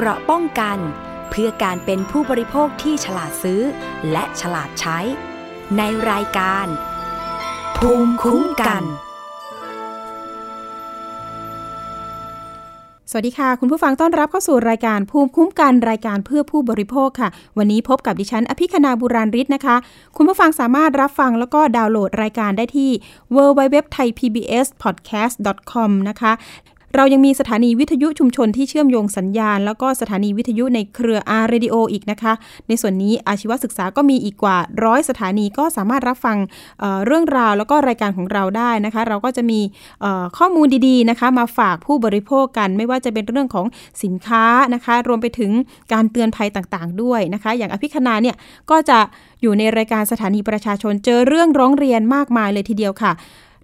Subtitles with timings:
[0.00, 0.78] เกราะป้องกัน
[1.30, 3.60] เพื่อการเป็นผู้บริโภคที่ฉลาดซื้อ
[4.12, 4.98] และฉลาดใช้
[5.76, 6.66] ในรายการ
[7.76, 8.82] ภูมิคุ้มกัน
[13.10, 17.28] สวัสดีค่ะ คุณผู้ฟังต้อนรับเข้าสู่รายการภูมิคุ้มกันรายการเพื่อผู้บริโภคค่ะ
[17.58, 19.76] วันนี้พบกับดิฉันอภิคณาบุราริศนะคะ
[20.16, 22.90] คุณผู้ฟังสามารถรับฟังแล้วก็ดาวน์โหลดรายการได้ที่
[23.34, 26.32] www.thaipbspodcast.com นะคะ
[26.96, 32.32] เรายังมีสถานีวิทยุชุมชนที่เชื่อมโยงสัญญาณ แล้วก็สถานีวิทยุในเครืออาร์เรดิโออีกนะคะ
[32.68, 36.36] ในส่วนนี้อาชีวศึกษาก็มีอีกกว่าร้อยสถานีก็สามารถรับฟัง
[36.80, 39.60] เเรื่องราวแล้วก็รายการของเราได้นะคะ เราก็จะมี
[40.38, 43.66] ข้อมูลดีๆนะคะ มาฝากผู้บริโภคกัน ไม่ว่าจะเป็นเรื่องของ
[44.02, 44.44] สินค้า
[44.74, 45.50] นะคะ รวมไปถึง
[45.92, 48.36] การเตือนภัยต่างๆ ด้วยนะคะ อย่างอภิคณาเนี่ย
[48.70, 48.98] ก็จะ
[49.42, 53.12] อยู่ในรายการสถานีประชาชนเจอเรื่องร้องเรียนมากมายเลยทีเดียวค่ะ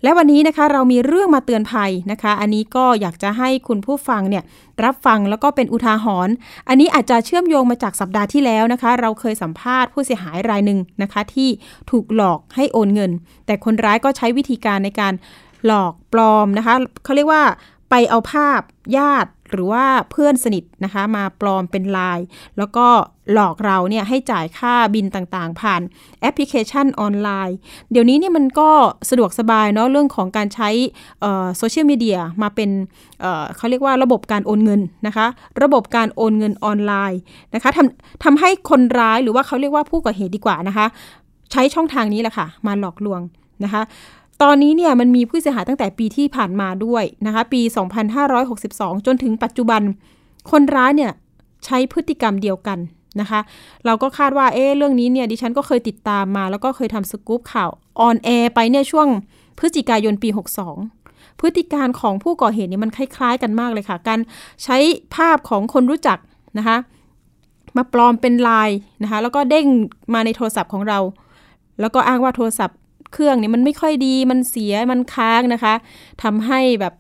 [0.05, 4.45] และวันนี้นะคะเรามีเรื่องมาเตือนภัยนะคะ อันนี้ก็อยากจะให้คุณผู้ฟังเนี่ย
[4.85, 6.35] รับฟังแล้วก็เป็นอุทาหรณ์
[6.69, 11.49] อันนี้อาจจะเชื่อมโยงมาจากสัปดาห์ที่แล้วนะคะ เราเคยสัมภาษณ์ผู้เสียหายรายหนึ่งนะคะ ที่
[11.91, 13.11] ถูกหลอกให้โอนเงิน
[13.47, 15.15] แต่คนร้ายก็ใช้วิธีการในการ
[15.67, 17.43] หลอกปลอมนะคะเขาเรียกว่า
[17.91, 18.61] ไปเอาภาพ
[18.97, 22.19] ญาติ หรือว่าเพื่อนสนิทนะคะ มาปลอมเป็นไลาย
[22.59, 22.87] แล้วก็
[23.33, 25.83] หลอกเราเนี่ยให้จ่ายค่าบินต่างๆ ผ่าน
[26.21, 27.57] แอปพลิเคชันออนไลน์
[27.91, 28.71] เดี๋ยวนี้เนี่ยมันก็
[29.11, 30.71] สะดวกสบายเนาะเรื่องของการใช้
[31.59, 32.71] โซเชียลมีเดียมาเป็น
[33.21, 35.27] เเขาเรียกว่าระบบการโอนเงินนะคะ
[35.63, 37.21] ระบบการโอนเงินออนไลน์
[37.55, 40.87] นะคะทำทำให้คนร้ายหรือว่าเขาเรียกว่าผู้ก่อเหตุดีกว่านะคะ
[41.53, 43.21] ใช้ช่องทางนี้แหละค่ะ มาหลอกลวง
[43.65, 43.83] นะคะ
[44.45, 47.61] ตอนนี้เนี่ยมันมีผู้เสียหายตั้งแต่ปีที่ผ่านมาด้วยนะคะ ปี
[48.35, 49.83] 2562 จนถึงปัจจุบัน
[50.51, 51.13] คนร้ายเนี่ย
[51.65, 52.79] ใช้พฤติกรรมเดียวกัน
[53.21, 53.41] นะคะ
[53.87, 59.09] เราก็คาดว่าเอ๊เรื่องนี้เนี่ยดิฉันก็เคยติดตามมา แล้วก็เคยทำสกู๊ปข่าวออนแอร์ไปเนี่ยช่วง
[59.59, 60.29] พฤศจิกายนปี
[60.85, 64.21] 62 พฤติการของผู้ก่อเหตุเนี่ยมันคล้ายๆ กันมากเลยค่ะ การ
[64.65, 64.77] ใช้
[65.15, 66.19] ภาพของคนรู้จัก
[66.59, 66.77] นะคะ
[67.77, 68.71] มาปลอมเป็นลาย
[69.03, 69.67] นะคะแล้วก็เด้ง
[70.15, 70.99] มาในโทรศัพท์ของเรา
[71.81, 72.77] แล้วก็อ้างว่าโทรศัพท์
[73.15, 75.75] เครื่องเนี่ยมันไม่ค่อยดีมันเสียมันค้างนะคะ
[76.23, 76.95] ทำให้แบบ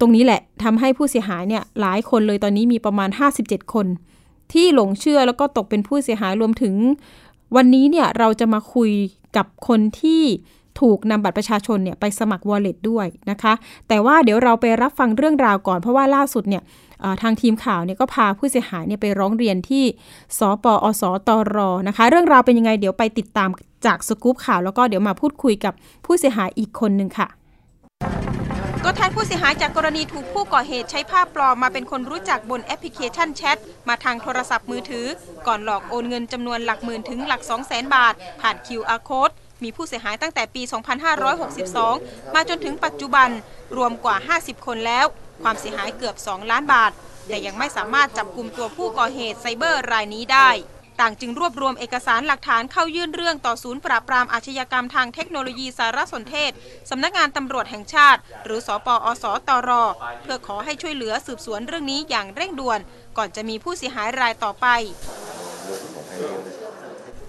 [0.00, 3.10] ตรงนี้แหละทำให้ผู้เสียหายเนี่ยหลายคนเลยตอนนี้มีประมาณ
[3.40, 3.86] 57 คน
[4.52, 6.74] ที่หลงเชื่อแล้วก็ตกเป็นผู้เสียหายรวมถึง
[7.56, 8.90] วันนี้เนี่ยเราจะมาคุย
[9.36, 10.22] กับคนที่
[10.80, 13.52] ถูกนำบัตรประชาชนเนี่ยไปสมัคร wallet ด้วยนะคะ
[13.88, 16.62] แต่ว่าเดี๋ยวเราไปรับฟังเรื่องราวก่อน เพราะว่าล่าสุดเนี่ย
[17.22, 19.84] ทางทีมข่าวเนี่ยก็พาผู้เสียหายเนี่ยไปร้องเรียนที่
[20.38, 23.48] สปอสตรนะคะ เรื่องราวเป็นยังไงเดี๋ยวไปติดตาม
[23.86, 25.74] จากสกู๊ปข่าวแล้วก็เดี๋ยวมาพูดคุยกับ
[26.04, 27.28] ผู้เสียหายอีกคนหนึ่งค่ะ
[28.82, 33.56] ตัวแทนผู้เสียหายจากกรณีถูกผู้ก่อเหตุใช้ภาพปลอมมาเป็นคนรู้จักบนแอปพลิเคชันแชท
[33.88, 35.06] มาทางโทรศัพท์มือถือ
[35.46, 40.62] ก่อนหลอกโอนเงินจำนวนหลักหมื่นถึงหลัก 2 0 0 0 0 0บาท ผ่าน QR code มีผู้เสียหายตั้งแต่ปี
[41.48, 43.28] 2562 มาจนถึงปัจจุบัน
[43.76, 45.06] รวมกว่า 50 คนแล้ว
[45.42, 46.92] ความเสียหายเกือบ 2 ล้านบาท
[47.28, 50.50] แต่ยังไม่สามารถจับกลุ่มตัวผู้ก่อเหตุไซเบอร์รายนี้ได้
[51.00, 56.50] ต่างจึงรวบรวมเอกสารหลักฐานเข้ายื่นเรื่องต่อศูนย์ปราบปรามอาชญากรรมทางเทคโนโลยีสารสนเทศ
[56.90, 59.70] สำนักงานตำรวจแห่งชาติ หรือสอปอสตร
[60.22, 62.80] เพื่อขอให้ช่วยเหลือสืบสวนเรื่องนี้อย่างเร่งด่วน
[63.16, 64.66] ก่อนจะมีผู้เสียหายรายต่อไป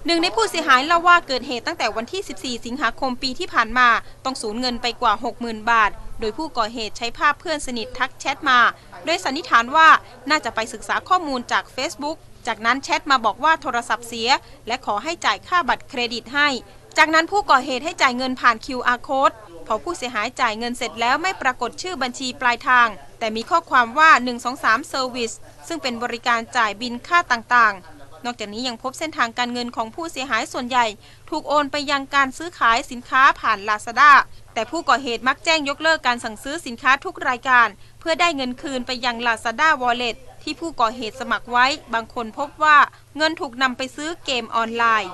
[0.07, 3.89] หนึ่งในผู้เสียหายเล่าว่าเกิดเหตุตั้งแต่วันที่ 14 สิงหาคมปีที่ผ่านมา
[4.25, 8.59] ต้องสูญเงินไปกว่า 60,000 บาท โดยผู้ก่อเหตุใช้ภาพเพื่อนสนิททักแชทมา
[9.05, 9.87] โดยสันนิษฐานว่า
[10.29, 12.17] น่าจะไปศึกษาข้อมูลจาก Facebook
[12.47, 14.29] จากนั้นแชทมาบอกว่าโทรศัพท์เสีย
[14.67, 16.50] และขอให้จ่ายค่าบัตรเครดิตให้
[16.97, 19.35] จากนั้นผู้ก่อเหตุให้จ่ายเงินผ่าน QR code
[19.67, 22.88] พอผู้เสียหายจ่ายเงินเสร็จแล้วไม่ปรากฏชื่อบัญชีปลายทาง
[23.19, 24.11] แต่มีข้อความว่า
[24.51, 25.35] 123 Service
[25.67, 30.85] ซึ่งเป็นบริการจ่ายบินค่าต่างๆ นอกจากนี้ยังพบเส้นทางการเงินของผู้เสียหายส่วนใหญ่
[31.29, 34.11] ถูกโอนไปยังการซื้อขายสินค้าผ่าน Lazada
[34.53, 37.67] แต่ผู้ก่อเหตุมักแจ้งยกเลิกการสั่งซื้อสินค้าทุกรายการ
[38.00, 42.78] เพื่อได้เงินคืนไปยัง Lazada Wallet ที่ผู้ก่อเหตุสมัครไว้ บางคนพบว่า
[43.17, 45.11] เงินถูกนำไปซื้อเกมออนไลน์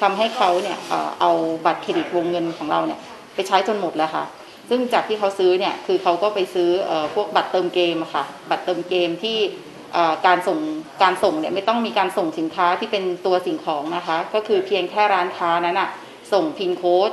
[0.00, 0.78] ทำให้เขาเนี่ย
[1.20, 1.30] เอา
[1.66, 3.00] บัตรเครดิตวงเงินของเราเนี่ย
[3.34, 4.24] ไปใช้จนหมดแล้วค่ะ
[4.68, 6.70] ซึ่งจากที่เขาซื้อเนี่ยคือเขาก็ไปซื้อ
[7.14, 9.38] พวกบัตรเติมเกมค่ะ บัตรเติมเกมที่
[10.26, 10.58] การส่ง
[11.02, 15.90] การส่งเนี่ยไม่ต้องมีการส่งสินค้าที่เป็นตัวสิ่งของนะคะ ก็คือเพียงแค่ร้านค้านั้นอะ
[16.32, 17.10] ส่งพินโค้ด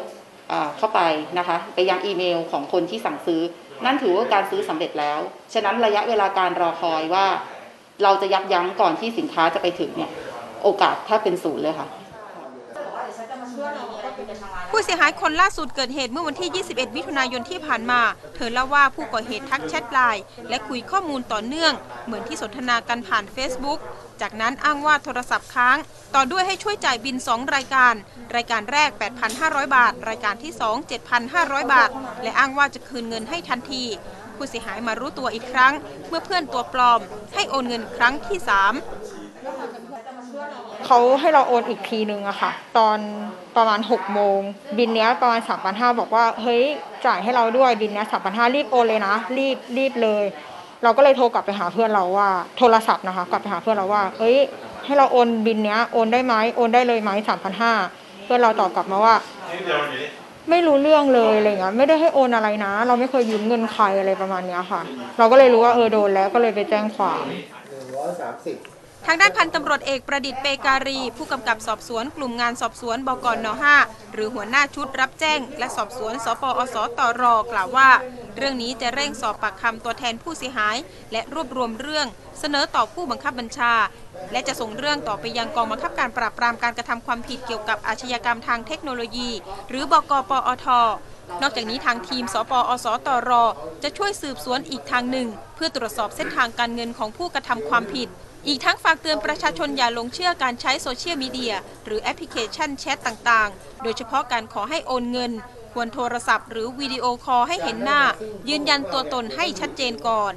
[0.78, 1.02] เข้าไป
[1.38, 3.42] นะคะ ไปยังอีเมลของคนที่สั่งซื้อ
[3.86, 5.20] นั่นถือว่าการซื้อสำเร็จแล้ว
[5.54, 7.26] ฉะนั้นระยะเวลาการรอคอยว่า
[8.04, 10.12] เราจะยับยั้งก่อนที่สินค้าจะไปถึงเนี่ย
[10.64, 11.88] โอกาสแทบเป็นศูนย์เลยค่ะ
[14.72, 18.02] ผู้เสียหายคนล่าสุดเกิดเหตุเมื่อวันที่ 21 มิถุนายนที่ผ่านมา
[18.36, 21.74] เธอเล่าว่าผู้ก่อเหตุทักแชทไลน์และคุยข้อมูลต่อเนื่อง
[22.06, 23.80] เหมือนที่สนทนากันผ่าน Facebook
[24.22, 25.78] จากนั้นอ้างว่าโทรศัพท์ค้าง
[26.16, 27.94] ต่อด้วยให้ช่วยจ่ายบิน 2 รายการ
[28.36, 28.90] รายการแรก
[29.34, 30.62] 8,500 บาท รายการที่ 2
[31.22, 31.90] 7,500 บาท
[32.24, 33.84] และอ้างว่าจะคืนเงินให้ทันที
[34.36, 35.74] ผู้เสียหายมารู้ตัวอีกครั้ง
[36.08, 37.00] เมื่อเพื่อนตัวปลอม
[37.34, 38.48] ให้โอนเงินครั้งที่ 3
[40.86, 42.98] เขาให้เราโอนอีกทีนึงอะค่ะ ตอน
[43.58, 44.40] ประมาณ6กโมง
[44.78, 46.64] บินเนี้ยประมาณ3 5 0 0บอกว่า เฮ้ย
[47.06, 50.26] จ่ายให้เราด้วยบินเนี้ย3 5 0 0รีบโอนเลยนะ รีบรีบเลย
[50.84, 54.38] เราก็เลยโทรกลับไปหาเพื่อนเราว่า โทรศัพท์นะคะ กลับไปหาเพื่อนเราว่าเฮ้ย
[54.86, 57.74] ให้เราโอนบินเนี้ยโอนได้ไหมโอนได้เลยไหมสามพันห้า
[58.26, 59.16] เพื่อนเราตอบกลับมาว่า
[60.50, 64.82] ไม่รู้เรื่องเลยอะไรเงี้ยไม่ได้ให้โอนอะไรนะ เราไม่เคยยืมเงินใครอะไรประมาณเนี้ยค่ะ
[65.18, 67.24] เราก็เลยรู้ว่าเออโดนแล้วก็เลยไปแจ้งความ
[69.10, 73.48] ทางด้านพันตำรวจเอกประดิษฐ์เปการี ผู้กำกับสอบสวนกลุ่มงานสอบสวนบกน
[73.80, 77.90] 5หรือหัวหน้าชุดรับแจ้ง และสอบสวนสปอสตรกล่าวว่า
[78.38, 80.78] เรื่องนี้จะเร่งสอบปากคำตัวแทนผู้เสียหาย
[81.12, 82.08] และรวบรวมเรื่อง
[82.40, 83.74] เสนอต่อผู้บังคับบัญชา
[84.32, 89.30] และจะส่งเรื่องต่อไปยังกองบังคับการปราบปรามการกระทำความผิดเกี่ยวกับอาชญากรรมทางเทคโนโลยี
[89.70, 90.68] หรือบก.ปอท.
[91.42, 93.32] นอกจากนี้ทางทีม ศปอส.ตร.
[93.84, 98.10] จะช่วยสืบสวนอีกทางหนึ่ง เพื่อตรวจสอบเส้นทางการเงินของผู้กระทำความผิด
[98.46, 101.54] อีกทั้งฝากเตือนประชาชนอย่าหลงเชื่อการใช้โซเชียลมีเดีย
[101.86, 105.32] หรือแอปพลิเคชันแชทต่างๆ โดยเฉพาะการขอให้โอนเงิน
[105.74, 108.02] ควรโทรศัพท์ หรือวิดีโอคอลให้เห็นหน้า
[108.50, 110.34] ยืนยันตัวตนให้ชัดเจนก่อน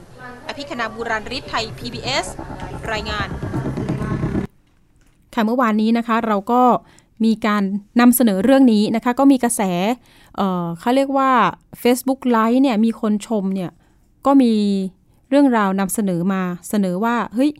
[0.49, 2.27] อภิคณาบุราริศไทย PBS
[2.93, 3.29] รายงาน
[5.35, 6.63] ค่ะเมื่อวานนี้นะคะเราก็
[7.25, 7.63] มีการ
[8.01, 9.63] นำเสนอเรื่องนี้นะคะ ก็มีกระแส
[10.37, 11.31] เเขาเรียกว่า
[11.83, 13.71] Facebook Live เนี่ยมีคนชมเนี่ย
[14.27, 14.53] ก็มี
[15.31, 17.51] เรื่องราวนำเสนอมาเสนอว่าเฮ้ย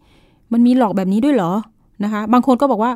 [0.53, 1.53] มันมีหลอกแบบนี้ด้วยเหรอ
[2.05, 2.93] นะคะ บางคนก็บอกว่า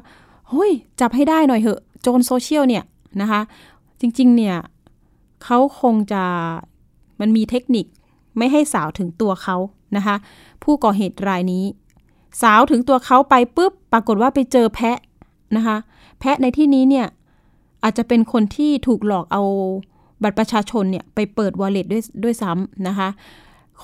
[0.50, 0.70] เฮ้ย
[1.00, 2.84] จับให้ได้หน่อยเหอะ โจรโซเชียลเนี่ย
[3.20, 3.40] นะคะ
[4.00, 4.56] จริงๆเนี่ย
[5.44, 6.24] เขาคงจะ
[7.20, 7.86] มันมีเทคนิค
[8.38, 9.56] ไม่ให้สาวถึงตัวเขา
[9.96, 10.16] นะคะ
[10.62, 11.64] ผู้ก่อเหตุรายนี้
[12.42, 14.98] สาวถึงตัวเขาไปปุ๊บ ปรากฏว่าไปเจอแพะ
[15.56, 15.76] นะคะ
[16.20, 17.06] แพะในที่นี้เนี่ย
[17.84, 19.42] อาจจะเป็นคนที่ถูกหลอกเอา
[20.22, 23.08] บัตรประชาชนเนี่ยไปเปิดวอลเล็ตด้วยด้วยซ้ำนะคะ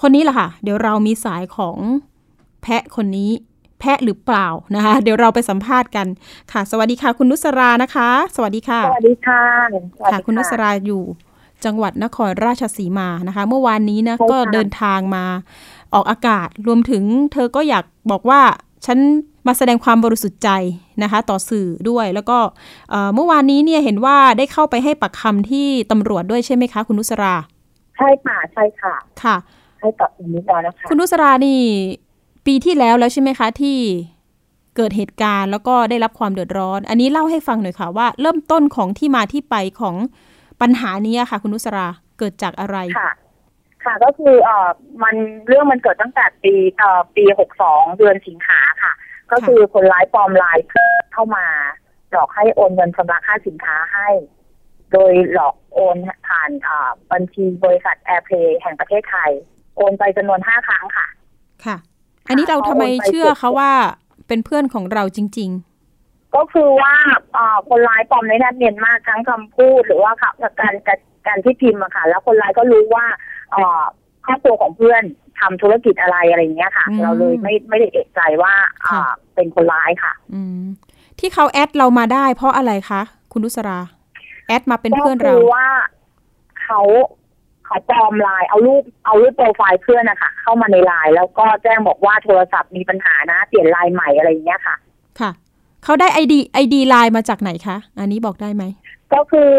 [0.01, 1.79] คนนี้แหละค่ะ เดี๋ยวเรามีสายของ
[2.63, 3.31] แพะคนนี้
[3.81, 6.07] แพะหรือเปล่านะคะ เดี๋ยวเราไปสัมภาษณ์กัน
[6.53, 11.03] ค่ะ สวัสดีค่ะ คุณนุสรานะคะ สวัสดีค่ะ สวัสดีค่ะสวัสดีค่ะ คุณนุสราอยู่
[11.65, 15.25] จังหวัดนครราชสีมานะคะ เมื่อวานนี้นะใช่ค่ะก็เดินทางมา
[15.95, 18.41] ออกอากาศ รวมถึงเธอก็อยากบอกว่า
[18.87, 18.99] ฉัน
[19.47, 20.51] มาแสดงความบริสุทธิ์ใจ
[21.03, 22.39] นะคะ ต่อสื่อด้วยแล้วก็
[22.91, 27.35] เอ่อเมื่อวานนี้เนี่ยเห็นว่าได้เข้าไปให้ปักคำที่ตำรวจด้วยใช่ไหมคะ คุณนุสรา
[27.97, 29.37] ใช่ค่ะ ใช่ค่ะ ค่ะ
[29.81, 31.59] ให้กับคุณนิดานะคะคุณนุสรานี่
[32.47, 33.79] ปีที่แล้วแล้วใช่ไหมคะที่
[34.77, 39.97] เกิดเหตุการณ์แล้วก็ได้รับความเดือดร้อน อันนี้เล่าให้ฟังหน่อยค่ะว่า เริ่มต้นของที่มาที่ไปของ
[40.61, 41.89] ปัญหานี้ค่ะ คุณนุสรา
[42.19, 43.11] เกิดจากอะไรค่ะ
[43.85, 44.69] ค่ะก็คือเอ่อ
[45.03, 45.17] มัน
[45.47, 48.93] เรื่องมันเกิดตั้งแต่ปีเอ่อปีหกสองเดือนสิงหาค่ะ
[49.33, 50.67] ก็คือคนร้ายปลอมไลน์
[51.13, 51.47] เข้ามา
[52.11, 54.09] หลอกให้โอนเงินชำระค่าสินค้าให้
[54.93, 55.97] โดยหลอกโอน
[56.27, 59.31] ผ่านเอ่อบัญชีบริษัทแอร์เพย์แห่งประเทศไทย
[59.77, 61.07] โอนไปจำนวนห้าครั้งค่ะ
[61.65, 61.77] ค่ะ
[62.31, 63.73] อันนี้เราทำไมเชื่อเขาว่า
[64.29, 65.53] เป็นเพื่อนของเราจริง
[66.37, 66.95] ก็คือว่า
[67.33, 70.31] เอ่อคนร้ายปลอมในนัดเนียนมากทั้งคำพูดหรือว่าค่ะ
[70.61, 73.07] การการการที่พิมพ์อะค่ะ แล้วคนร้ายก็รู้ว่า
[73.53, 73.83] เอ่อ
[74.27, 75.03] ครอบครัวของเพื่อน
[75.41, 79.05] ทำธุรกิจอะไรอะไรอย่างเงี้ยค่ะอืมเราเลยไม่ไม่ได้เอกใจว่าเอ่อค่ะ
[79.35, 80.65] เป็นคนร้ายค่ะๆอืม
[81.19, 83.01] ที่เขา add เรามาได้เพราะอะไรคะ
[83.33, 83.81] คุณนุสรา
[84.49, 85.69] add มาเป็นเพื่อนก็เราคือว่า
[86.63, 86.81] เขา
[87.71, 94.77] เขาปลอมไลน์เอารูปเอารูปโปรไฟล์เพื่อนนะคะเข้ามาในไลน์แล้วก็แจ้งบอกว่าโทรศัพท์มีปัญหานะ เปลี่ยนไลน์ใหม่อะไรอย่างเงี้ยค่ะ
[95.21, 95.31] ค่ะ
[95.85, 98.65] เขาได้ไอดีไอดีไลน์มาจากไหนคะอันนี้บอกได้ไหม
[99.15, 99.53] ก็คือ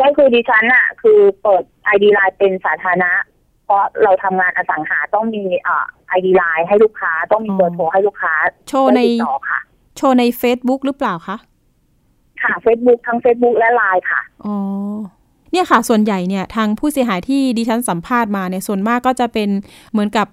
[0.00, 3.12] ก็คือดิฉันอะคือเปิดไอดีไลน์เป็นสาธารณะ
[3.64, 8.34] เพราะเราทำงานอสังหาต้องมีอ่าไอดีไลน์ให้ลูกค้าต้องมีเบอร์โทรให้ลูกค้า
[8.68, 9.60] โชว์ในได้ติดต่อค่ะ
[9.96, 11.36] โชว์ใน Facebook หรือเปล่าคะ
[12.42, 14.56] ค่ะ Facebook ทั้ง Facebook และไลน์ค่ะ อ๋อ
[15.54, 19.48] เนี่ยค่ะ ส่วนใหญ่เนี่ยทางผู้เสียหายที่ดิฉันสัมภาษณ์มาเนี่ยส่วนมากก็จะเป็น
[19.92, 20.26] เหมือนกับ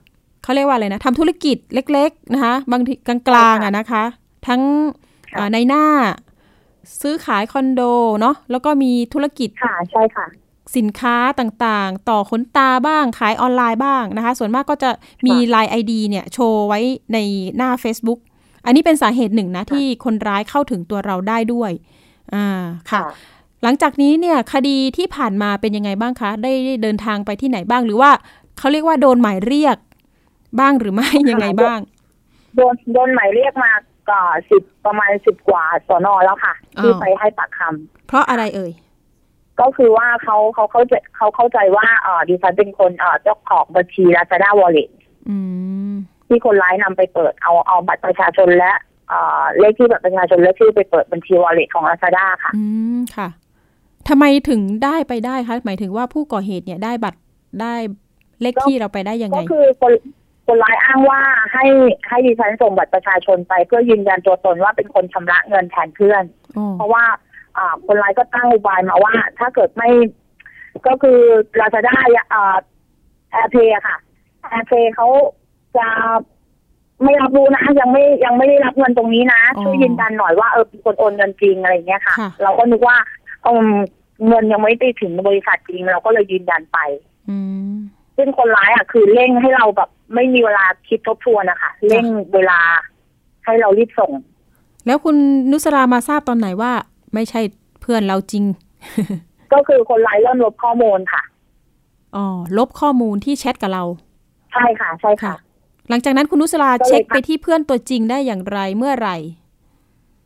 [0.44, 4.04] เขาเรียกว่าอะไรนะทำธุรกิจเล็ก ๆ นะคะ บางทีกลางๆอะนะคะ
[4.48, 4.62] ทั้ง
[5.32, 5.86] ค่ะอ่าในหน้า
[7.02, 7.82] ซื้อขายคอนโด
[8.20, 10.26] เนาะแล้วก็มีธุรกิจค่ะใช่ค่ะ
[10.78, 14.90] สินค้าต่างๆ ต่อขนตาบ้างขายออนไลน์บ้างนะคะ ส่วนมากก็จะ
[15.28, 16.80] มีค่ะ Line ID เนี่ย โชว์ไว้
[17.14, 17.18] ใน
[17.58, 18.20] หน้า Facebook
[18.66, 21.72] อันนี้เป็นสาเหตุหนึ่งนะ ที่คนร้ายเข้าถึงตัวเราได้ด้วย
[22.34, 22.46] อ่า
[22.92, 23.02] ค่ะ
[23.64, 28.12] หลังจากนี้เนี่ยคดีที่ผ่านมาเป็นยังไงบ้างคะได้ได้เดินทางไปที่ไหนบ้างหรือว่า
[28.58, 29.78] เขาเรียกว่าโดนหมายเรียก
[30.60, 31.80] บ้างหรือไม่ยังไงบ้าง
[32.56, 33.72] โดนโดนหมายเรียกมา
[34.10, 38.72] ก็สิบประมาณสิบกว่าสอนอแล้วค่ะ ที่อ๋อไปให้ปากคำเพราะอะไรเอ่ย
[39.62, 44.90] ก็คือว่าเขาเขาเข้าใจเขาเข้าใจว่าเออดิฉันเป็นคนเออเจ้าของบัญชี Lazada Wallet
[45.30, 45.38] อื
[45.92, 45.94] ม
[46.28, 48.74] ที่คนร้ายนำไปเปิดเอาเอาบัตรประชาชนและ
[49.10, 52.64] เอ่อเลขที่บัตรประชาชนและชื่อไปเปิดบัญชี Wallet ของ Lazada ค่ะ อื
[52.98, 53.28] มค่ะ
[54.12, 57.20] ทำไมถึงได้ไปได้คะหมายถึงว่าผู้ก่อเหตุเนี่ยได้บัตร
[57.62, 57.74] ได้
[58.42, 59.94] เลขที่เราไปได้ยังไงก็คือคน
[60.48, 61.22] คนร้ายอ้างว่า
[61.54, 61.66] ให้
[62.08, 66.24] ให้ดิฉันส่งบัตรประชาชนไป เพื่อยืนยันตัวตนว่าเป็นคนชำระเงินแทนเพื่อน
[66.58, 67.04] อ๋อเพราะว่า
[67.58, 69.90] อ่าคนร้ายก็ตั้งอุบายมาว่า ถ้าเกิดไม่
[70.88, 71.20] ก็คือ
[71.58, 72.00] เราจะได้
[72.34, 72.56] อ่า
[73.32, 73.98] แอร์เพย์ค่ะ
[74.50, 75.08] แอร์เพย์เขา
[75.78, 75.88] จะ
[77.04, 82.98] ไม่รับรู้นะยังไม่ยังไม่ได้รับเงินตรงนี้นะอ๋อช่วยยืนยันหน่อยว่าเออเป็นคนโอนเงินจริงอะไรอย่างเงี้ยค่ะค่ะ เราก็นึกว่า
[84.22, 86.78] เอมเงินยังไม่ได้ถึงบริษัทจริงเราก็เลยยืนยันไป
[87.30, 87.38] อื
[87.72, 87.74] ม
[88.18, 92.60] ซึ่งคนร้ายอะ คือเร่งให้เราแบบไม่มีเวลาคิดทบทวนนะคะเร่งเวลา
[93.46, 94.12] ให้เรารีบส่ง
[94.86, 95.16] แล้วคุณ
[95.52, 96.72] นุสรามาทราบตอนไหนว่า
[97.14, 97.42] ไม่ใช่
[97.82, 98.44] เพื่อนเราจริง
[99.54, 101.24] ก็คือคนร้ายเริ่มลบข้อมูลค่ะ
[102.16, 102.26] อ๋อ
[102.58, 103.84] ลบข้อมูลที่แชทกับเรา
[104.52, 105.34] ใช่ค่ะ ใช่ค่ะ
[105.90, 109.18] หลังจากนั้นคุณนุสราก็เลยเช็คค่ะไปที่เพื่อนตัวจริงได้อย่างไรเมื่อไหร่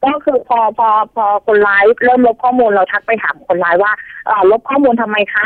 [0.04, 3.92] ก็คือพอพอพอคนร้ายเริ่มลบข้อมูลเราทักไปถามคนร้ายว่า
[4.26, 5.46] เออลบข้อมูลทำไมคะ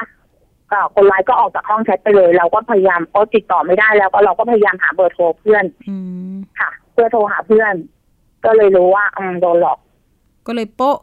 [0.72, 5.96] ก็คนร้ายก็ออกจากห้องแชทไปเลย เราก็พยายามก็ติดต่อไม่ได้แล้วก็เราก็พยายามหาเบอร์โทรเพื่อนอื
[6.34, 7.74] มค่ะ เพื่อโทรหาเพื่อน
[8.46, 9.77] ก็เลยรู้ว่าอืมโดนหลอก
[10.48, 10.98] ก็เลยโป๊ะ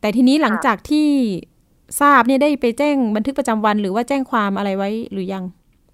[0.00, 1.08] แต่ทีนี้หลังจากที่
[2.00, 5.44] ทราบเนี่ยได้ไปแจ้งบันทึกประจำวันหรือว่าแจ้งความอะไรไว้หรือยัง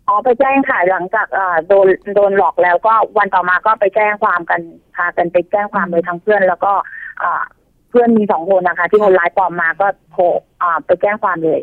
[0.09, 4.61] อ๋อไปแจ้งค่ะหลังจากเอ่อโดนโดนหลอกแล้วก็วันต่อมาก็ไปแจ้งความกัน
[4.97, 6.73] พากันไปแจ้งความเลยทั้งเพื่อน แล้วก็
[7.21, 7.45] เอ่อ
[7.89, 10.23] เพื่อนมีสองคนนะคะ ที่คนร้ายปลอมมาก็โทร
[10.63, 11.61] อ่าไปแจ้งความเลย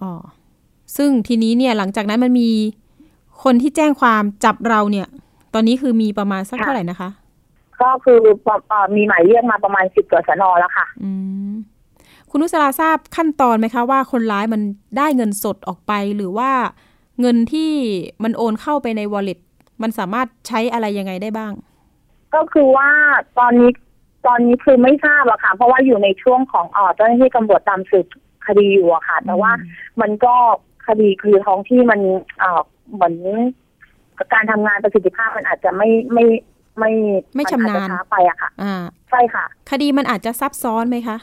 [0.00, 0.12] อ๋อ
[0.96, 2.50] ซึ่งทีนี้เนี่ยหลังจากนั้นมันมี
[3.44, 5.08] คนที่แจ้งความจับเราเนี่ย
[5.54, 7.10] ตอนนี้คือมีประมาณสักค่ะเท่าไหร่นะคะ
[7.82, 8.18] ก็คือ
[8.68, 11.10] เอ่อมีหมายเรียกมาประมาณสิบกว่าสนอแล้วค่ะ อื
[11.50, 11.52] ม
[12.30, 14.62] คุณนุสราทราบขั้นตอนไหมคะว่าคนร้ายมัน
[14.98, 16.50] ได้เงินสดออกไปหรือว่า
[17.20, 17.70] เงินที่
[18.22, 19.38] มันโอนเข้าไปใน wallet
[19.82, 21.52] มันสามารถใช้อะไรยังไงได้บ้าง
[22.34, 22.88] ก็คือว่า
[23.38, 23.70] ตอนนี้
[24.26, 28.06] ตอนนี้คือไม่ทราบอะค่ะ เพราะว่าอยู่ในช่วงของเอ่อเจ้าหน้าที่ตำรวจตามสืบ
[28.46, 29.52] คดีอยู่อะค่ะ แต่ว่า
[30.00, 30.34] มันก็
[30.86, 32.00] คดีคือท้องที่มัน
[32.38, 32.60] เอ่อ
[32.92, 33.14] เหมือน
[34.32, 36.24] การทำงานประสิทธิภาพมันอาจจะไม่ไม่
[36.78, 36.90] ไม่
[37.36, 41.18] ไม่ชำนาญอาจจะช้าไปอะค่ะอ่าใช่ค่ะ คดีมันอาจจะซับซ้อนไหมคะ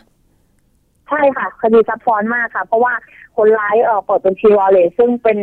[1.10, 2.94] ใช่ค่ะ คดีซับซ้อนมากค่ะ เพราะว่า
[3.38, 5.38] คนร้ายเอ่อเปิดบัญชีวอลเล็ตซึ่งเป็น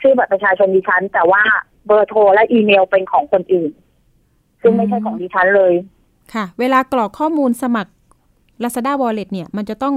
[0.00, 1.42] ชื่อบัตรประชาชนดิฉัน แต่ว่า
[1.86, 3.72] เบอร์โทรและอีเมลเป็นของคนอื่น
[4.62, 5.72] ซึ่งไม่ใช่ของดิฉันเลย
[6.34, 7.92] ค่ะ เวลากรอกข้อมูลสมัคร
[8.62, 9.96] Lazada Wallet เนี่ย มันจะต้อง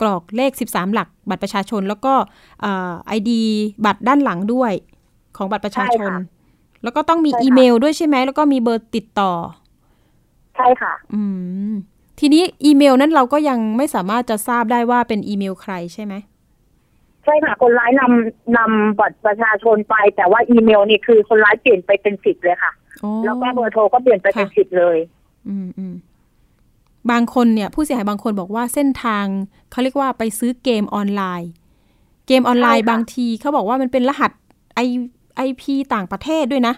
[0.00, 2.14] กรอกเลข 13 หลักบัตรประชาชน แล้วก็
[3.06, 3.40] ไอดี
[3.84, 4.72] บัตรด้านหลังด้วย
[5.36, 6.18] ของบัตรประชาชนใช่ค่ะ
[6.82, 9.32] แล้วก็ต้องมีใช่ค่ะอีเมลด้วยใช่ไหม แล้วก็มีเบอร์ติดต่อ
[10.56, 11.22] ใช่ค่ะ อื
[11.72, 11.74] ม
[12.20, 16.14] ทีนี้อีเมลนั้นเราก็ยังไม่สามารถจะทราบได้ว่าเป็นอีเมลใครใช่ไหม
[17.24, 24.98] ใช่ค่ะ คนร้ายนำนำบัตรประชาชนไป แต่ว่าอีเมลนี่คือคนร้ายเปลี่ยนไปเป็นสิบเลยค่ะอ๋อแล้วก็เบอร์โทรก็เปลี่ยนไปเป็นค่ะสิบเลย
[25.48, 25.94] อืมอืม
[27.10, 29.24] บางคนเนี่ยผู้เสียหายบางคนบอกว่าเส้นทาง
[29.70, 31.50] เขาเรียกว่าไปซื้อเกมออนไลน์
[32.26, 34.30] เกมออนไลน์ใช่ค่ะบางทีเขาบอกว่ามันเป็นรหัส
[34.74, 34.80] ไอ
[35.36, 36.74] ไอพีต่างประเทศด้วยนะ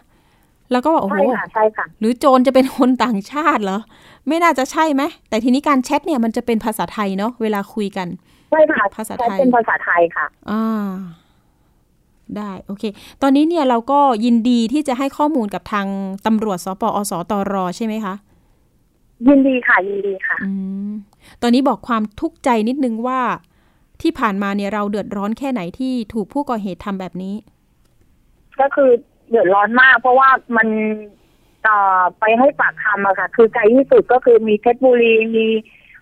[0.73, 3.81] แล้วก็บอกโอ้โหใช่ค่ะใช่ค่ะหรือโจรจะเป็นคนต่างชาติเหรอ
[4.29, 8.09] ไม่น่าจะใช่ไหมแต่ทีนี้การแชทเนี่ยมันจะเป็นภาษาไทยเนาะเวลาคุยกัน
[8.51, 10.91] ใช่ค่ะภาษาใช้ไทยเป็นภาษาไทยค่ะอ่า
[12.37, 12.85] ได้โอเค
[13.23, 15.87] ตอนนี้เนี่ยเราก็ยินดีที่จะให้ข้อมูลกับทาง
[16.27, 18.15] ตำรวจสปอสตรใช่ไหมคะ
[19.29, 20.53] ยินดีค่ะยินดีค่ะอื
[20.89, 20.91] ม
[21.43, 23.21] ตอนนี้บอกความทุกข์ใจนิดนึงว่า
[24.03, 27.35] ที่ผ่านมาเนี่ยเราเดือดร้อนแค่ไหนที่ถูกผู้ก่อเหตุทำแบบนี้
[28.61, 28.91] ก็คือ
[29.31, 30.69] เดือดร้อนมาก เพราะว่ามัน
[31.65, 35.47] เอ่อไปให้ปากคำอะค่ะ คือไกลที่สุดก็คือมีเพชรบุรีมี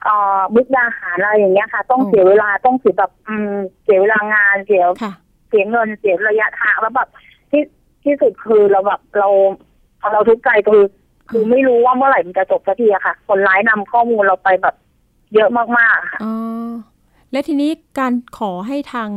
[0.02, 3.52] เอ่อมุกดาหารอะไรอย่างเงี้ยค่ะ ต้องอืมเสียเวลาต้องเสียแบบอืม
[3.82, 5.12] เสียเวลางานเสียค่ะ
[5.48, 7.08] เสียเงินเสียระยะทางแล้วแบบ
[7.50, 7.62] ที่
[8.04, 9.28] ที่สุดคือเราแบบเรา
[10.12, 10.84] เราทุกข์ใจคือ
[11.30, 14.74] คือไม่รู้ว่าเมื่อไหร่มันจะจบสักทีอะค่ะ คนร้ายนำข้อมูลเราไปแบบ
[15.34, 16.32] เยอะมากๆอะค่ะอ๋
[16.68, 16.70] อ
[17.32, 19.10] และทีนี้การขอให้ทาง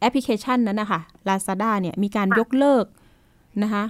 [0.00, 2.84] แอปพลิเคชันนั้นนะคะ Lazada เนี่ยมีการค่ะยกเลิก
[3.62, 3.84] นะคะ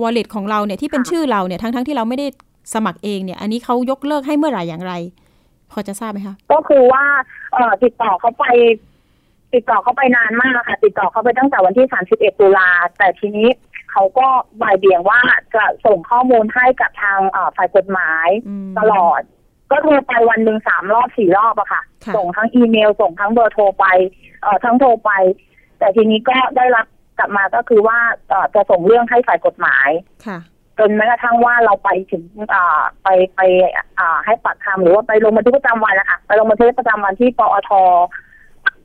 [0.00, 2.26] wallet ของเราเนี่ยที่เป็นค่ะชื่อเราเนี่ยทั้งทั้งๆที่เราไม่ได้
[2.74, 4.92] สมัครเองเนี่ย อันนี้เขายกเลิกให้เมื่อไหร่อย่างไร
[5.70, 7.04] พอจะทราบไหมคะ ก็คือว่า
[7.54, 8.44] เอ่อติดต่อเขาไป
[9.54, 13.48] ติดต่อเขาไปนานมากค่ะ ติดต่อเขาไปตั้งแต่วันที่ 31 ตุลาแต่ทีนี้
[13.94, 14.28] เขาก็
[14.62, 15.20] บ่ายเบี่ยงว่า
[15.54, 19.20] จะส่งข้อมูลให้กับทางเอ่อฝ่ายกฎหมายอืมตลอด
[19.70, 23.86] ก็โทรไปวันหนึ่งสามรอบสี่รอบอะค่ะค่ะ ส่งทั้งอีเมล ส่งทั้งเบอร์โทรไป
[24.42, 25.10] เอ่อทั้งโทรไป
[25.78, 26.86] แต่ทีนี้ก็ได้รับ
[27.18, 27.98] กลับมาก็คือว่า
[28.28, 29.88] เอ่อจะส่งเรื่องให้ฝ่ายกฎหมาย
[30.26, 30.38] ค่ะ
[30.78, 32.24] จนแม้กระทั่งว่าเราไปถึง
[32.54, 33.40] อ่าไปไป
[33.98, 37.70] อ่าให้ปากคำหรือว่าไปลงบันทึกประจำวันนะคะไปลงบันทึกประจำวันที่ปอท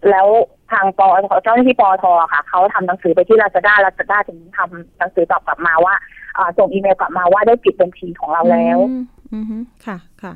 [0.10, 0.28] แล้ว
[0.72, 5.94] ทางปอทเจ้าหน้าที่ปอทค่ะ เขาทำหนังสือไปที่ลาซาด้าลาซาด้าถึงทำหนังสือตอบกลับมาว่า
[6.38, 9.04] อ่าส่งอีเมลกลับมาว่าได้ปิดบัญชีของเราแล้วอืม
[9.34, 10.34] อือฮึค่ะค่ะ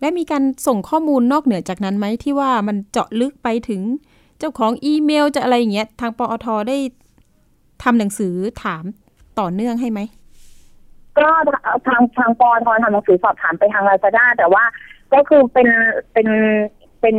[0.00, 3.82] และมีการส่งข้อมูลนอกเหนือจากนั้นไหมที่ว่ามันเจาะลึกไปถึง
[4.38, 6.76] เจ้าของอีเมลจะอะไรอย่างเงี้ยทางปอทได้
[7.82, 8.84] ทำหนังสือถาม
[9.40, 10.00] ต่อเนื่องให้ไหม
[11.18, 11.28] ก็
[11.86, 14.64] ทางทางปอททำหนังสือสอบถามไปทางลาซาด้าแต่ว่า
[15.14, 15.68] ก็คือเป็น
[16.12, 16.28] เป็น
[17.00, 17.16] เป็น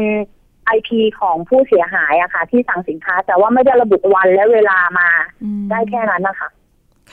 [0.66, 5.10] ไอพีของผู้เสียหายอะค่ะ ที่สั่งสินค้า แต่ว่าไม่ได้ระบุวันและเวลามา
[5.44, 6.50] อืมได้แค่นั้นนะคะ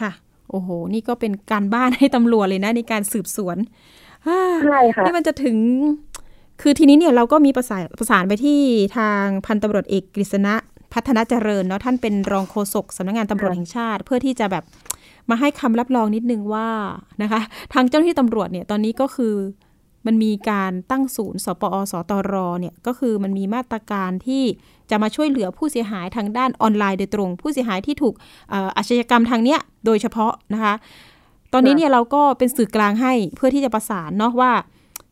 [0.01, 0.11] ค่ะ
[0.51, 3.57] โอ้โห นี่ก็เป็นการบ้านให้ตำรวจเลยนะในการสืบสวน
[4.27, 5.57] อ่าใช่ค่ะนี่มันจะถึง
[6.63, 8.59] คือทีนี้เนี่ยเราก็มีประสานประสานไปที่
[8.97, 10.55] ทางพันตำรวจเอกกฤษณะ
[10.95, 14.65] พัฒนาเจริญเนาะท่านเป็นรองโฆษกสำนักงานตำรวจแห่งชาติ เพื่อที่จะแบบ
[15.31, 16.69] มาให้คำรับรองนิดนึงว่า
[17.23, 17.41] นะคะ
[17.75, 19.35] ทางเจ้าหน้าที่ตำรวจเนี่ยตอนนี้ก็คือ
[20.07, 24.45] มันมีการตั้งศูนย์ สปอสตรเนี่ยก็คือมันมีมาตรการที่
[24.91, 28.15] จะมาช่วยเหลือผู้เสียหายทางด้านออนไลน์โดยตรง ผู้เสียหายที่ถูก
[28.51, 30.75] เอ่ออาชญากรรมทางเนี้ยโดยเฉพาะนะคะ
[31.53, 34.53] ตอนนี้เนี่ยเราก็เป็นสื่อกลางให้เพื่อที่จะประสานเนาะว่า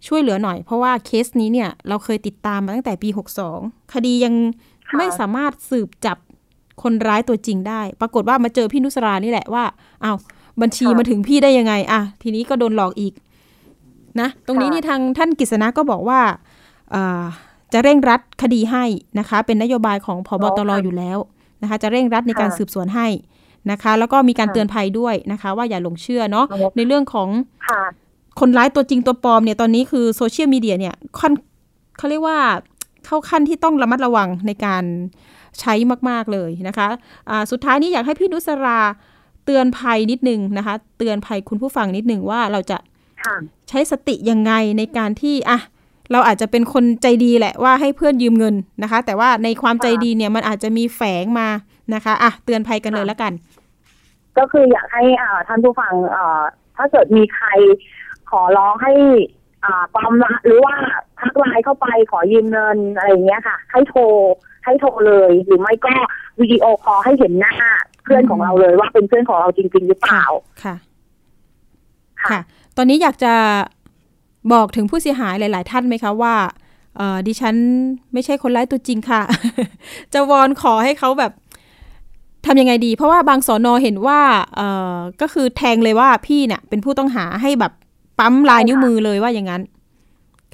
[0.07, 3.09] ช่วยเหลือหน่อย เพราะว่าเคสนี้เนี่ยเราเคยติดตามมาตั้งแต่ปี
[3.50, 4.35] 62 คดียัง
[4.88, 6.16] ค่ะไม่สามารถสืบจับ
[6.83, 9.64] คนร้ายตัวจริงได้ ปรากฏว่ามาเจอพี่นุสรานี่แหละว่า
[10.04, 10.16] อ้าว
[10.62, 13.12] บัญชีมาถึงพี่ได้ยังไง อะ ทีนี้ก็โดนหลอกอีก
[14.21, 16.21] นะตรงนี้นี่ทางท่านกฤษณะก็บอกว่า
[16.91, 17.23] เอ่อ
[17.73, 18.85] จะเร่งรัดคดีให้
[19.19, 21.19] นะคะ เป็นนโยบายของพบตรอยู่แล้ว
[21.62, 23.07] นะคะ จะเร่งรัดในการสืบสวนให้
[23.71, 26.47] นะคะ แล้วก็มีการเตือนภัยด้วยนะคะ ว่าอย่าหลงเชื่อเนาะ
[26.77, 27.29] ในเรื่องของ
[27.69, 27.83] ค่ะ
[28.41, 31.33] คนร้ายตัวจริงตัวปลอมเนี่ยตอนนี้คือโซเชียลมีเดียเนี่ยค่อน
[31.99, 32.38] เขาเรียกว่า
[33.05, 34.85] เข้าขั้นที่ต้องระมัดระวังในการ
[35.61, 35.75] ใช้
[36.09, 36.88] มาก ๆ เลยนะคะ
[37.31, 38.81] อ่าสุดท้ายนี้อยากให้พี่นุสรา
[39.45, 42.88] เตือนภัยนิดนึงนะคะ เตือนภัยคุณผู้ฟังนิดนึงว่าเราจะค่ะ
[43.69, 45.59] ใช้สติยังไงในการที่อะ
[46.13, 51.49] เราอาจจะเป็นคนใจดีแหละว่าให้เพื่อนยืมเงินนะคะ แต่ว่าในความใจดีเนี่ยมันอาจจะมีแฝงมา
[51.95, 53.33] นะคะอะเตือนภัยกันเลยแล้วกัน
[54.39, 56.43] ก็คืออยากให้อ่าท่านผู้ฟังเอ่อ
[56.77, 57.49] ถ้าเกิดมีใคร
[58.31, 58.93] ขอร้องให้
[59.65, 60.75] อ่าปลอมละหรือว่า
[61.21, 64.03] ทักไลน์เข้าไปขอยืมเงินอะไรอย่างเงี้ยค่ะ ให้โทร
[64.65, 65.95] ให้โทรเลย หรือไม่ก็
[66.41, 67.55] วิดีโอคอลให้เห็นหน้า
[68.05, 70.25] เพื่อนของเราเลยว่าเป็นเพื่อนของเราจริง ๆ หรือเปล่า
[70.65, 70.75] ค่ะ
[72.23, 72.41] ค่ะค่ะ
[72.80, 73.35] ตอนนี้อยากจะ
[74.52, 76.34] บอกถึงผู้เสียหายหลาย ๆ ท่านไหมคะว่า
[76.97, 77.54] เอ่อดิฉัน
[78.12, 79.23] ไม่ใช่คนร้ายตัวจริงค่ะ
[80.12, 81.32] จะวอนขอให้เขาแบบ
[82.47, 84.21] ทำยังไงดี เพราะว่าบางสอนอเห็นว่า
[84.56, 87.73] เอ่อก็คือแทงเลยว่าพี่เนี่ยเป็นผู้ต้องหาให้แบบ
[88.19, 89.62] ปั๊มลายนิ้วมือเลยว่าอย่างนั้น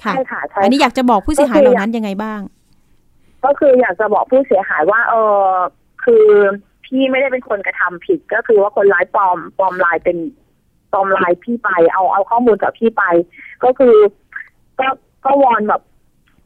[0.03, 2.41] ค่ะใช่ค่ะใช่อันนี้อยากจะบอกผู้เสียหายเหล่านั้นยังไงบ้าง
[3.45, 5.49] ก็คืออยากจะบอกผู้เสียหายว่า เออ
[6.03, 6.25] คือ
[6.85, 10.17] พี่ไม่ได้เป็นคนกระทำผิด ก็คือว่าคนร้ายปลอมปลอมลายเป็น
[10.95, 13.03] ปลอมลายพี่ไป เอาเอาข้อมูลจากพี่ไป
[13.63, 13.95] ก็คือ
[14.79, 14.87] ก็
[15.25, 15.81] ก็วอนแบบ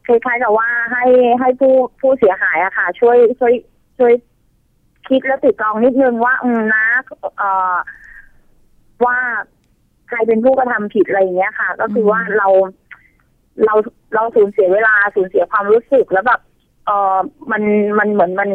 [0.08, 1.06] คล้ายๆกับว่าให้
[1.40, 3.54] ให้ผู้ผู้เสียหายอะค่ะ ช่วยช่วย
[3.98, 4.14] ช่วย
[5.08, 6.86] คิดและติดตรองนิดนึงว่าอืมนะ
[7.38, 7.76] เอ่อ
[9.06, 9.18] ว่า
[10.10, 12.48] ใครเป็นผู้กระทำผิดอะไรอย่างเงี้ยค่ะ ก็คือว่าเรา
[13.66, 13.74] เรา
[14.16, 16.42] เราสูญเสียเวลาสูญเสียความรู้สึกแล้วแบบ
[16.86, 17.18] เออ
[17.52, 17.62] มัน
[18.00, 18.50] มันเหมือนมัน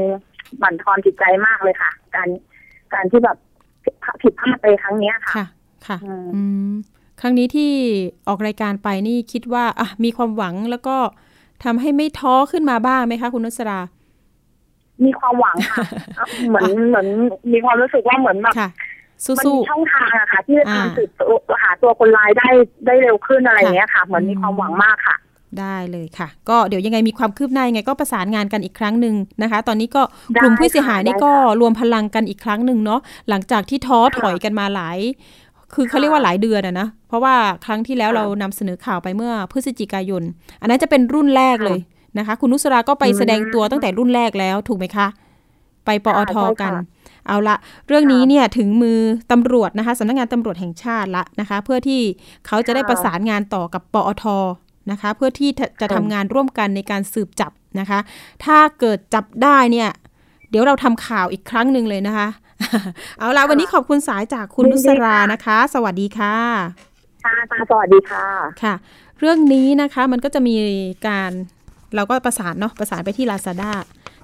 [0.63, 2.29] บั่นทอนจิตใจมากเลยค่ะ การ
[2.95, 3.39] การที่แบบ
[4.23, 5.45] ผิดพลาดไปครั้งเนี้ยค่ะ
[5.89, 6.73] ค่ะค่ะอืมอืม
[7.21, 7.71] ครั้งนี้ที่
[8.29, 10.97] ออกรายการไปนี่คิดว่าอะมีความหวังแล้วก็
[11.65, 13.81] ทำให้ไม่ท้อขึ้นมาบ้างไหมคะ คุณนุสรา
[15.05, 15.85] มีความหวังค่ะ
[16.49, 17.07] เหมือนเหมือน
[17.53, 18.69] มีความรู้สึกว่าเหมือนแบบค่ะ
[19.39, 22.49] มันสู้มีช่องทางอะค่ะ ที่จะอ่าทำสืบตัวหาตัวคนร้ายได้
[22.87, 30.03] ได้เร็วขึ้นอะไรอย่างเงี้ยค่ะ เหมือนมีความหวังมากค่ะๆได้เลยค่ะ ก็เดี๋ยวยังไงมีความคืบหน้ายังไงก็ประสานงานกันอีกครั้งหนึ่งนะคะ ตอนนี้ก็
[30.35, 34.99] ได้กลุ่มผู้เสียหายนี่ค่ะก็ได้ค่ะรวมพลังกันอีกครั้งหนึ่งเนาะหลังจากที่ท้อถอยกันมาหลาย
[35.73, 40.23] คือเขาเรียกว่าหลายเดือนอะนะ เพราะว่าครั้งที่แล้วค่ะเรานำเสนอข่าวไปเมื่อพฤศจิกายน
[40.61, 41.81] อันนั้นจะเป็นรุ่นแรกเลย
[42.19, 45.07] นะคะ คุณนุสราก็ไปอืมแสดงตัวตั้งแต่รุ่นแรกแล้วถูกไหมคะ
[45.85, 46.73] ไปปอทค่ะใช่ค่ะกัน
[47.27, 47.57] เอาละ
[47.89, 48.99] เรื่องนี้เนี่ยถึงมือ
[49.33, 52.01] ตำรวจนะคะสำนักงานตำรวจแห่งชาติละนะคะ เพื่อที่
[52.47, 54.25] เขาจะได้ประสานงานต่อกับปอท
[54.91, 57.99] นะคะ เพื่อที่จะจะทำงานร่วมกันในการสืบจับนะคะ
[58.45, 59.91] ถ้าเกิดจับได้เนี่ย
[60.51, 62.29] เดี๋ยวเราทำข่าวอีกครั้งหนึ่งเลยนะคะ
[63.19, 66.37] เอาละวันนี้ขอบคุณสายจากคุณยินนุดีสราค่ะนะคะ สวัสดีค่ะ
[67.25, 68.27] ค่ะค่ะสวัสดีค่ะ
[68.63, 68.75] ค่ะ
[69.21, 70.55] เรื่องนี้นะคะมันก็จะมี
[71.07, 71.31] การ
[71.95, 73.73] เราก็ประสานเนาะประสานไปที่ Lazada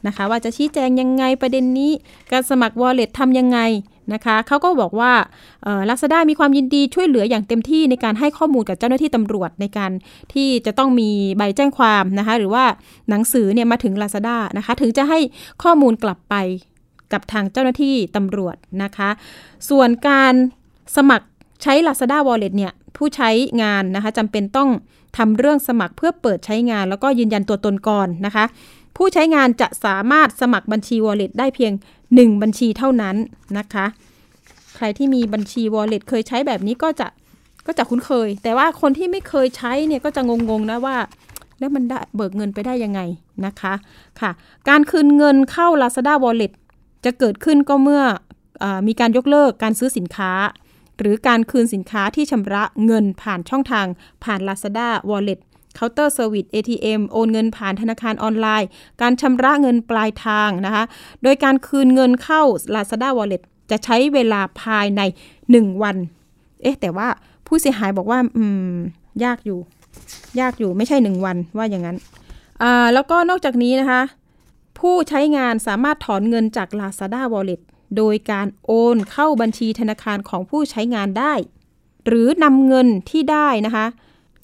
[0.06, 1.92] นะคะ ว่าจะชี้แจงยังไงประเด็นนี้
[2.32, 3.58] การสมัคร Wallet ทำยังไง
[4.14, 5.12] นะคะเขาก็บอกว่า
[5.90, 9.90] ลักษ a ด a มีความยินดีช่วยเหลืออย่างเต็มที่ในการให้ข้อมูลกับเจ้าหน้าที่ตำรวจในการ
[10.34, 12.64] ที่จะต้องมีใบแจ้งความนะคะ หรือว่า
[13.10, 15.18] หนังสือเนี่ยมาถึง Lazada นะคะ ถึงจะให้
[15.62, 16.34] ข้อมูลกลับไป
[17.12, 19.10] กับทางเจ้าหน้าที่ตำรวจนะคะ
[19.70, 20.34] ส่วนการ
[20.96, 21.26] สมัคร
[21.62, 23.30] ใช้ Lazada Wallet เนี่ยผู้ใช้
[23.62, 24.70] งานนะคะจำเป็นต้อง
[25.18, 28.44] ทำเรื่องสมัครเพื่อเปิดใช้งาน แล้วก็ยืนยันตัวตนก่อนนะคะ
[28.96, 31.72] ผู้ใช้งานจะสามารถสมัครบัญชี Wallet ได้เพียง
[32.06, 33.16] 1 บัญชีเท่านั้น
[33.58, 33.86] นะคะ
[34.76, 37.06] ใครที่มีบัญชี Wallet เคยใช้แบบนี้ก็จะ
[37.66, 40.96] ก็จะคุ้นเคย แต่ว่าคนที่ไม่เคยใช้เนี่ยก็จะงงๆนะว่า
[41.58, 43.00] แล้วมันได้เบิกเงินไปได้ยังไง
[43.46, 43.74] นะคะ
[44.20, 44.30] ค่ะ
[44.68, 46.52] การคืนเงินเข้า Lazada Wallet
[47.04, 48.02] จะเกิดขึ้นก็เมื่อ
[48.86, 50.32] มีการยกเลิกการซื้อสินค้า
[50.98, 53.86] หรือการคืนสินค้าที่ชำระเงินผ่านช่องทาง
[54.24, 55.40] ผ่าน Lazada Wallet
[55.74, 58.68] เคาน์เตอร์เซอร์วิส ATM โอนเงินผ่านธนาคารออนไลน์
[59.02, 60.84] การชำระเงินปลายทางนะคะ
[61.22, 62.42] โดยการคืนเงินเข้า
[62.74, 65.02] Lazada Wallet จะใช้เวลาภายใน
[65.42, 65.96] 1 วัน
[66.62, 67.08] เอ๊ะ แต่ว่า
[67.46, 68.74] ผู้เสียหายบอกว่า อืม
[69.24, 69.58] ยากอยู่
[70.40, 71.96] ยากอยู่ไม่ใช่ 1 วันว่าอย่างนั้น
[72.62, 74.02] อ่า แล้วก็นอกจากนี้นะคะ
[74.80, 77.60] ผู้ใช้งานสามารถถอนเงินจาก Lazada Wallet
[77.96, 81.34] โดยการโอนเข้าบัญชีธนาคารของผู้ใช้งานได้
[82.06, 83.86] หรือนำเงินที่ได้นะคะ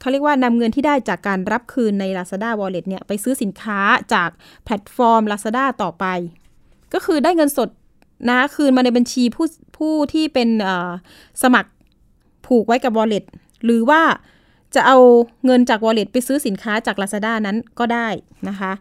[0.01, 3.81] เขาเรียกว่านำเงินที่ได้จากการรับคืนใน Lazada Wallet เนี่ยไปซื้อสินค้า
[4.15, 4.31] จาก
[4.65, 6.05] แพลตฟอร์ม Lazada ต่อไป
[6.95, 7.69] ก็คือได้เงินสด
[8.29, 9.47] นะคืนมาในบัญชีผู้
[9.77, 10.49] ผู้ที่เป็น
[11.43, 11.71] สมัคร
[12.47, 13.25] ผูกไว้กับ Wallet
[13.65, 14.03] หรือว่า
[14.75, 14.99] จะเอา
[15.47, 18.09] เงินจาก Wallet ไปซื้อสินค้าจาก Lazada นั้นก็ได้
[18.49, 18.73] นะคะ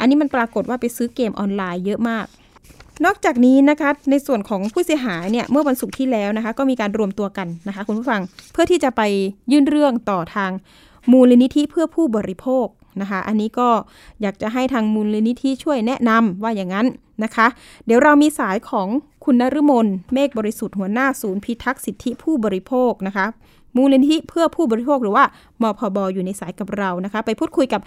[0.00, 2.26] อันนี้มันปรากฏว่าไปซื้อเกมออนไลน์เยอะมาก
[3.04, 8.20] นอกจากนี้นะคะในส่วนของผู้เสียหายเนี่ยเมื่อวันศุกร์ที่แล้วนะคะ ก็มีการรวมตัวกันนะคะคุณผู้ฟัง
[8.52, 9.02] เพื่อที่จะไป
[9.52, 10.50] ยื่นเรื่องต่อทาง
[11.12, 12.66] มูลนิธิเพื่อผู้บริโภค
[13.00, 13.68] นะคะ อันนี้ก็
[14.22, 16.86] อยากจะให้ทางมูลนิธิช่วยแนะนำว่าอย่างนั้น
[17.24, 17.46] นะคะ
[17.86, 18.88] เดี๋ยวเรามีสายของ
[19.24, 23.26] คุณนฤมลเมฆบริสุทธิ์หัวหน้าศูนย์พิทักษ์สิทธิผู้บริโภคนะคะ
[23.78, 25.24] มูลนิธิเพื่อผู้บริโภคหรือว่า
[25.62, 27.80] มพบอยู่ในสายกับเรานะคะ ไปพูดคุยกับ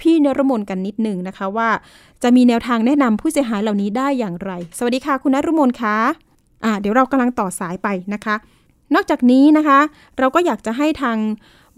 [0.00, 1.68] พี่นรมนกันนิดหนึ่งนะคะว่า
[2.22, 8.34] จะมีแนวทางแนะนำผู้เสียหายเหล่านี้ได้อย่างไร สวัสดีค่ะ คุณนรมนคะะเดี๋ยวเรากำลังต่อสายไปนะคะ
[8.94, 9.78] นอกจากนี้นะคะ
[10.18, 11.16] เราก็อยากจะให้ทาง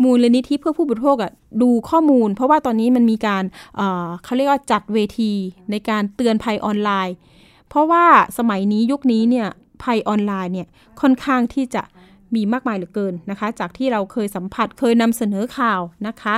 [0.03, 3.45] มูลนิธิเพื่อผู้บริโภคอะดูข้อมูล เพราะว่าตอนนี้มันมีการ
[3.77, 5.33] เเขาเรียกว่าจัดเวที
[5.71, 7.15] ในการเตือนภัยออนไลน์
[7.69, 8.05] เพราะว่า
[8.39, 9.49] สมัยนี้ยุคนี้เนี่ย
[9.83, 10.67] ภัยออนไลน์เนี่ย
[11.01, 11.83] ค่อนข้างที่จะ
[12.35, 16.35] มีมากมายเหลือเกินนะคะ จากที่เราเคยสัมผัสเคยนำเสนอข่าวนะคะ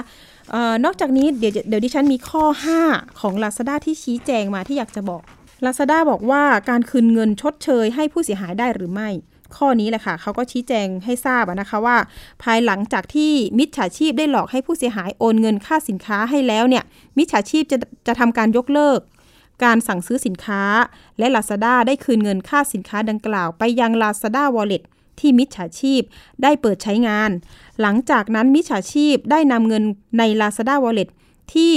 [0.55, 2.45] ออนอกจากนี้เดี๋ยวเดี๋ยวดิฉันมีข้อ
[2.83, 5.23] 5 ของ Lazada ที่ชี้แจงมาที่อยากจะบอก
[5.65, 9.11] Lazada บอกว่าการคืนเงินชดเชยให้ผู้เสียหายได้หรือไม่
[9.57, 11.97] ข้อนี้แหละค่ะเขาก็ชี้แจงให้ทราบนะคะว่า
[12.43, 16.85] ภายหลังจากที่มิจฉาชีพได้หลอกให้ผู้เสียหายโอนเงินค่าสินค้าให้แล้วเนี่ย
[17.19, 19.01] มิจฉาชีพจะจะทำการยกเลิก
[19.65, 20.63] การสั่งซื้อสินค้า
[21.19, 24.83] และ Lazada ได้คืนเงินค่าสินค้าดังกล่าว ไปยัง Lazada Wallet
[25.21, 26.03] ที่มิจฉาชีพ
[26.43, 27.31] ได้เปิดใช้งาน
[27.81, 29.85] หลังจากนั้นมิจฉาชีพได้นำเงิน
[30.19, 31.09] ใน Lazada Wallet
[31.53, 31.75] ที่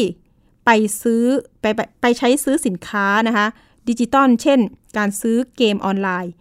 [0.66, 0.70] ไป
[1.02, 1.24] ซื้อ
[1.62, 3.48] ไปไปไปใช้ซื้อสินค้านะคะ
[3.90, 4.60] ดิจิตอลเช่น
[4.98, 6.34] การซื้อเกมออนไลน์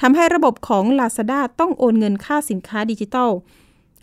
[0.00, 3.30] ทำให้ระบบของ Lazada ต้องโอนเงินค่าสินค้าดิจิทัล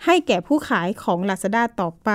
[0.06, 2.10] ให้แก่ผู้ขายของ Lazada ต่อไป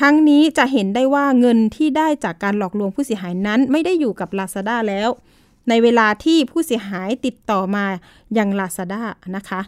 [0.00, 5.08] ทั้งนี้จะเห็นได้ว่าเงินที่ได้จากการหลอกลวงผู้เสียหายนั้น ไม่ได้อยู่กับ Lazada แล้ว
[5.70, 7.84] ในเวลาที่ผู้เสียหายติดต่อมา
[8.38, 9.02] ยัง Lazada
[9.36, 9.60] นะคะ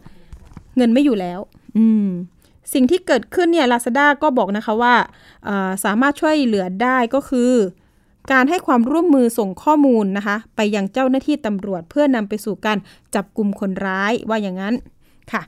[0.76, 1.40] เงินไม่อยู่แล้ว
[1.76, 2.08] อืม
[2.72, 4.94] สิ่งที่เกิดขึ้นเนี่ย Lazada ก็บอกนะคะว่า
[5.84, 7.52] สามารถช่วยเหลือได้ก็คือ
[8.32, 12.78] การให้ความร่วมมือส่งข้อมูลนะคะ ไปยังเจ้าหน้าที่ตำรวจเพื่อนำไปสู่การ
[13.14, 14.74] จับกลุ่มคนร้ายว่าอย่างนั้น
[15.32, 15.42] ค่ะ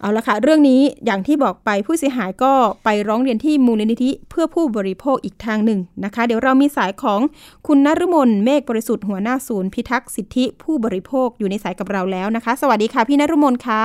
[0.00, 2.52] เอาละค่ะ เรื่องนี้อย่างที่บอกไปผู้เสียหายก็
[2.84, 7.20] ไปร้องเรียนที่มูลนิธิเพื่อผู้บริโภคอีกทางหนึ่งนะคะ เดี๋ยวเรามีสายของ
[7.66, 13.82] คุณนฤมลเมฆบริสุทธิ์หัวหน้าศูนย์พิทักษ์สิทธิผู้บริโภคอยู่ในสายกับเราแล้วนะคะ สวัสดีค่ะ พี่นฤมลคะ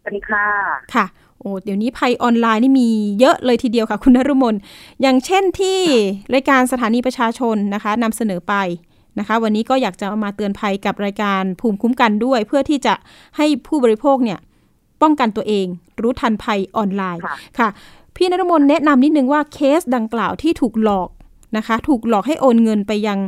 [0.00, 0.46] สวัสดีค่ะ
[0.94, 1.06] ค่ะ
[1.40, 2.88] โอ้เดี๋ยวนี้ภัยออนไลน์นี่มี
[3.20, 4.54] เยอะเลยทีเดียวค่ะ คุณนฤมล
[5.02, 5.80] อย่างเช่นที่
[6.34, 8.54] รายการสถานีประชาชนนะคะนำเสนอไป
[9.18, 12.94] นะคะวันนี้ก็อยากจะมาเตือนภัยกับรายการภูมิคุ้มกันด้วย เพื่อที่จะ
[13.36, 14.38] ให้ผู้บริโภคเนี่ย
[15.02, 15.66] ป้องกันตัวเอง
[16.02, 17.22] รู้ทันภัยออนไลน์
[17.58, 17.68] ค่ะ
[18.16, 21.08] พี่นฤมลแนะนำนิดนึงว่าเคสดังกล่าวที่ถูกหลอก
[21.56, 23.18] นะคะ ถูกหลอกให้โอนเงินไปยัง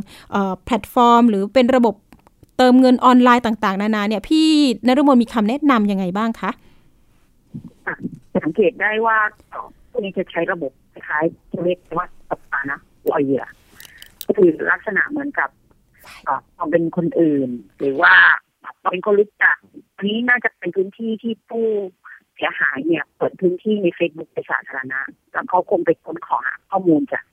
[0.65, 1.95] แพลตฟอร์ม หรือเป็นระบบ
[2.57, 4.47] เติมเงินออนไลน์ต่าง ๆ นานาเนี่ยพี่
[4.87, 6.51] นรมนมีคำแนะนํำยังไงบ้างคะ
[8.43, 9.17] สังเกตได้ว่า
[9.89, 12.79] พวกนี้จะใช้ระบบคล้ายๆเรียกว่าตบตานะ
[13.11, 13.45] ลอยเหยื่อ
[14.25, 15.49] ก็คือลักษณะเหมือนกับ
[16.57, 18.13] อเป็นคนอื่น หรือว่า
[18.91, 19.57] เป็นคนรู้จัก
[19.99, 21.65] อันนี้น่าจะเป็นพื้นที่ที่ผู้
[22.35, 24.99] เสียหายเนี่ยเปิดพื้นที่ในเฟซบุ๊กไปสาธารณะ
[25.31, 27.23] แล้วเขาคงไปค้นขอหาข้อมูลจาก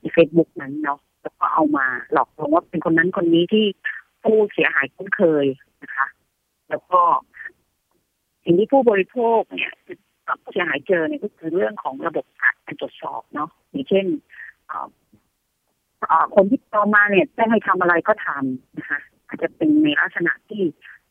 [0.00, 3.66] ในเฟซบุ๊กนั้นเนาะแล้วก็เอามาหลอกลวงว่าเป็นคนนั้นคนนี้ที่
[4.22, 5.46] ผู้เสียหายคุ้นเคย
[5.82, 6.06] นะคะ
[6.68, 7.00] แล้วก็
[8.44, 9.72] สิ่งที่ผู้บริโภคเนี่ย
[10.42, 14.06] ผู้เสียหายเจอเนี่ยก็คือเรื่องของระบบการตรวจสอบเนาะอย่างเช่น
[16.34, 20.62] คนที่ต่อมาเนี่ยได้ให้ทำอะไรก็ทำนะคะ อาจจะเป็นในลักษณะที่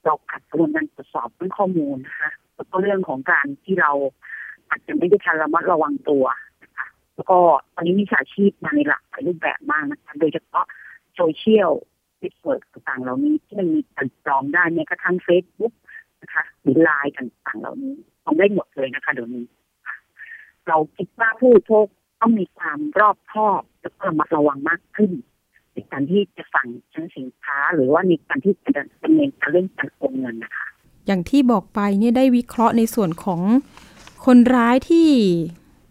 [0.05, 3.91] เราขัดกระบวนการตรวจสอบเรื่องข้อมูลนะคะแล้วก็เรื่องของการที่เรา
[4.69, 6.25] อาจจะไม่ได้ทันระมัดระวังตัว
[6.63, 7.37] นะคะแล้วก็
[7.73, 10.65] ตอนนี้มิจฉาชีพมาในหลากหลายรูปแบบมากนะคะโดยเฉพาะ
[11.15, 11.71] โซเชียล
[12.19, 15.73] เน็ตเวิร์กต่างๆ เหล่านี้ที่มันมีการปลอมได้ในกระทั่งเฟซบุ๊ก
[16.21, 19.45] นะคะหรือไลน์ต่างๆ เหล่านี้ทำได้หมดเลยนะคะเดี๋ยวนี้
[20.67, 21.87] เราคิดว่าผู้บริโภค
[22.21, 25.11] ต้องมีความรอบคอบและระมัดระวังมากขึ้น
[25.73, 28.69] ในการที่จะสั่งซื้อสินค้า หรือว่าในการที่จะ
[29.03, 30.67] ดำเนินการเรื่องการโอนเงินนะคะ
[31.07, 33.41] อย่างที่บอกไปเนี่ยได้วิเคราะห์ในส่วนของ
[34.25, 35.07] คนร้ายที่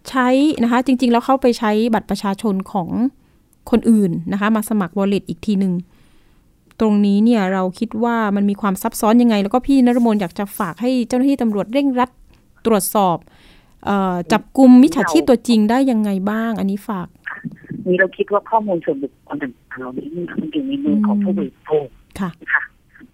[0.09, 0.29] ใช้
[0.63, 2.89] นะคะ จริง ๆ แล้วเข้าไปใช้บัตรประชาชนของ
[3.71, 5.75] คนอื่นนะคะ มาสมัคร wallet อีกทีหนึ่ง
[6.81, 12.11] ตรงนี้เนี่ยเราคิดว่ามันมีความซับซ้อนยังไง แล้วก็พี่นรมนอยากจะฝากให้เจ้าหน้าที่ตำรวจเร่งรัด
[12.67, 13.17] ตรวจสอบ
[13.85, 17.09] เออจับกลุ่มมิจฉาชีพตัวจริงได้ยังไงบ้าง อันนี้ฝาก
[17.87, 21.87] นี่เราคิดว่าข้อมูลส่วนบุคคลต่างๆ เหล่านี้มันอยู่ในมือของผู้บริโภค
[22.21, 22.63] ค่ะค่ะ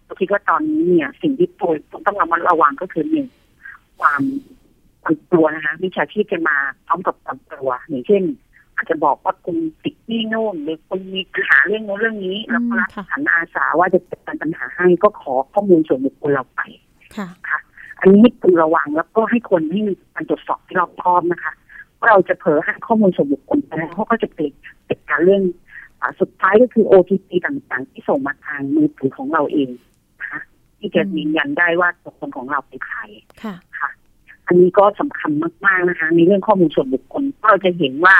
[0.05, 1.73] เราคิดว่าตอนนี้เนี่ย สิ่งที่ตัว
[2.07, 3.27] ต้องระมัดระวังก็คือหนึ่ง
[4.01, 4.23] ความ
[5.03, 8.23] ความกลัวนะคะมิจฉาชีพจะมาพร้อมกับความกลัวอย่างเช่น
[8.77, 16.61] อาจจะบอกว่าคุณติดหนี้โน่นหรือคุณมีปัญหาเรื่องโน้นเรื่องนี้ แล้วก็รับค่ะขันอาสาว่าจะจัดการปัญหาให้ก็ขอข้อมูลส่วนบุคคลเราไป
[17.17, 17.29] ค่ะ
[18.01, 21.53] อันนี้ให้คุณระวังแล้วก็ให้คนให้มีการตรวจสอบที่รอบคอบนะคะ
[21.99, 24.51] ว่าเราจะเผลอให้ข้อมูลส่วนบุคคลไปแล้วเขาก็จะเป็น
[24.87, 25.64] เป็นการเรื่องอา
[26.21, 29.69] สุดท้ายก็คือ OTP ต่างๆ ที่ส่งมาทางมือถือของเราเอง
[30.21, 30.41] นะคะ
[30.79, 33.01] ที่จะยืนยันได้ว่าตัวคนของเราเป็นใคร
[33.43, 33.91] ค่ะค่ะ
[34.47, 35.31] อันนี้ก็สำคัญ
[35.67, 38.17] มาก ๆนะคะ ในเรื่องข้อมูลส่วนบุคคลเพราะเราจะเห็นว่า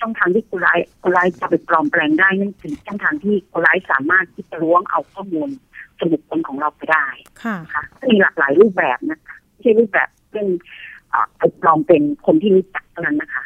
[0.00, 5.48] ช่องทางที่คนร้ายคนร้ายจะไปปลอมแปลงได้นั่นคือช่องทางที่คนร้ายสามารถที่จะล้วงเอาข้อมูล
[5.98, 7.06] ส่วนบุคคลของเราไปได้
[7.44, 10.46] ค่ะค่ะมีหลากหลายรูปแบบนะคะไม่ใช่รูปแบบเช่น
[11.12, 13.44] อ่าไปปลอมเป็นคนที่รู้จักเท่านั้นนะคะ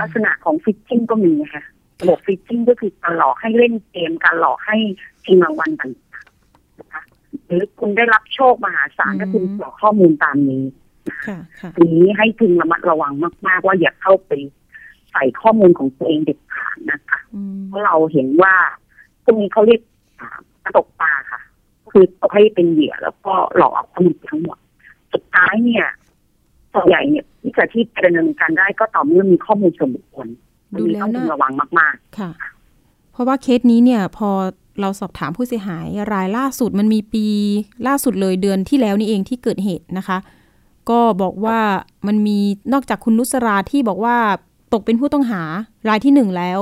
[0.00, 1.64] ลักษณะของฟิชชิ่งก็มีนะคะ
[2.00, 4.76] ระบบฟิชชิ่งก็คือการหลอกให้เล่นเกม การหลอกให้
[5.24, 7.02] ชิงรางวัลต่างๆนะคะ
[7.46, 10.64] หรือคุณได้รับโชคมหาศาลอืมถ้าคุณกรอกข้อมูลตามนี้
[11.26, 13.12] ค่ะค่ะทีนี้ให้พึงระมัดระวัง
[13.46, 14.32] มาก ๆ ว่าอย่าเข้าไป
[15.12, 18.54] ใส่ข้อมูลของตัวเองเด็ดขาดนะคะอืมเพราะเราเห็นว่า
[19.24, 19.80] ตรงนี้เขาเรียก
[20.20, 21.40] อ่ากระตกปลาค่ะ
[21.92, 24.58] คือเอาให้เป็นเหยื่อแล้วก็หลอกเอาข้อมูลทั้งหมด
[25.12, 25.86] สุดท้ายเนี่ย
[26.72, 30.45] ส่วนใหญ่เนี่ยวิชาชีพจะดำเนินการได้ก็ต่อเมื่อมีข้อมูลส่วนบุคคลมัน
[30.78, 32.30] ดูมีแล้วต้องพึงน่าระวังมากค่ะ
[33.12, 34.30] เพราะว่าเคสนี้เนี่ย พอ
[34.80, 37.26] เราสอบถามผู้เสียหายรายล่าสุดมันมีปี
[37.86, 40.18] ล่าสุดเลยเดือนที่แล้วนี่เองที่เกิดเหตุนะคะ
[40.90, 41.58] ก็บอกว่า
[42.06, 42.38] มันมี
[42.72, 44.16] นอกจากคุณนุสราที่บอกว่า
[44.72, 45.42] ตกเป็นผู้ต้องหา
[45.88, 46.58] รายที่หนึ่งแล้ว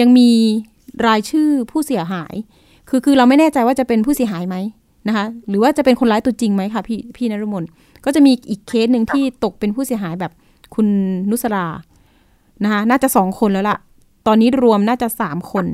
[0.00, 0.30] ยังมี
[1.06, 2.34] รายชื่อผู้เสียหาย
[2.88, 4.56] คือคือเราไม่แน่ใจว่าจะเป็นผู้เสียหายไหม
[5.08, 7.64] นะคะ หรือว่าจะเป็นคนร้ายตัวจริงไหมคะพี่พี่นรมน
[8.04, 10.32] ก็จะมีอีกเคสหนึ่งที่ตกเป็นผู้เสียหายแบบ
[10.74, 10.86] คุณ
[11.30, 11.66] นุสรา
[12.62, 13.78] นะคะน่าจะสองคนแล้วล่ะ
[14.26, 15.66] ตอนนี้รวมน่าจะสามคน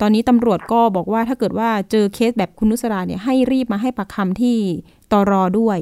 [0.00, 4.56] ตอนนี้ตำรวจก็บอกว่าถ้าเกิดว่าเจอเคสแบบคุณนุสราเนี่ยให้รีบมาให้ปากคำที่
[5.12, 5.78] ตอรอด้วย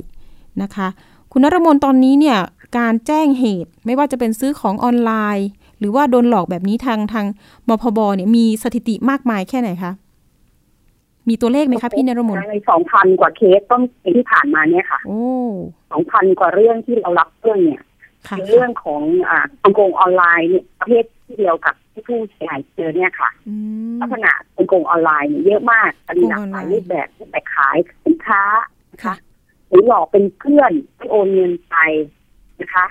[0.62, 0.88] นะคะ
[1.32, 2.38] คุณนรมนตอนนี้เนี่ย
[2.78, 5.48] การแจ้งเหตุไม่ว่าจะเป็นซื้อของออนไลน์
[5.78, 7.26] หรือว่าโดนหลอกแบบนี้ทางทาง
[7.68, 9.92] มพบเนี่ยมีสถิติมากมายแค่ไหนคะ
[11.28, 15.22] มีตัวเลขๆไหมคะพี่นรมนในสองพันกว่าเคสต้นปีที่ผ่านมาเนี่ยค่ะ โอ้
[15.90, 17.82] สองพันกว่าเรื่องที่เรารับเรื่องเนี่ย
[18.28, 19.40] ค่ะเป็นเรื่องของอ่า
[19.74, 23.54] โกงออนไลน์เนี่ยประเภทที่เดียวกับที่ผู้เสียหายเจอเนี่ยค่ะอื
[23.92, 28.42] มลักษณะเป็นโกงออนไลน์เนี่ยเยอะมากมีหลากหลายโกงออนไลน์รูปแบบที่ไปขายสินค้า
[29.04, 29.14] ค่ะ
[29.68, 31.76] หรือหลอกเป็นเพื่อนที่โอนเงินไป
[32.60, 32.86] นะคะ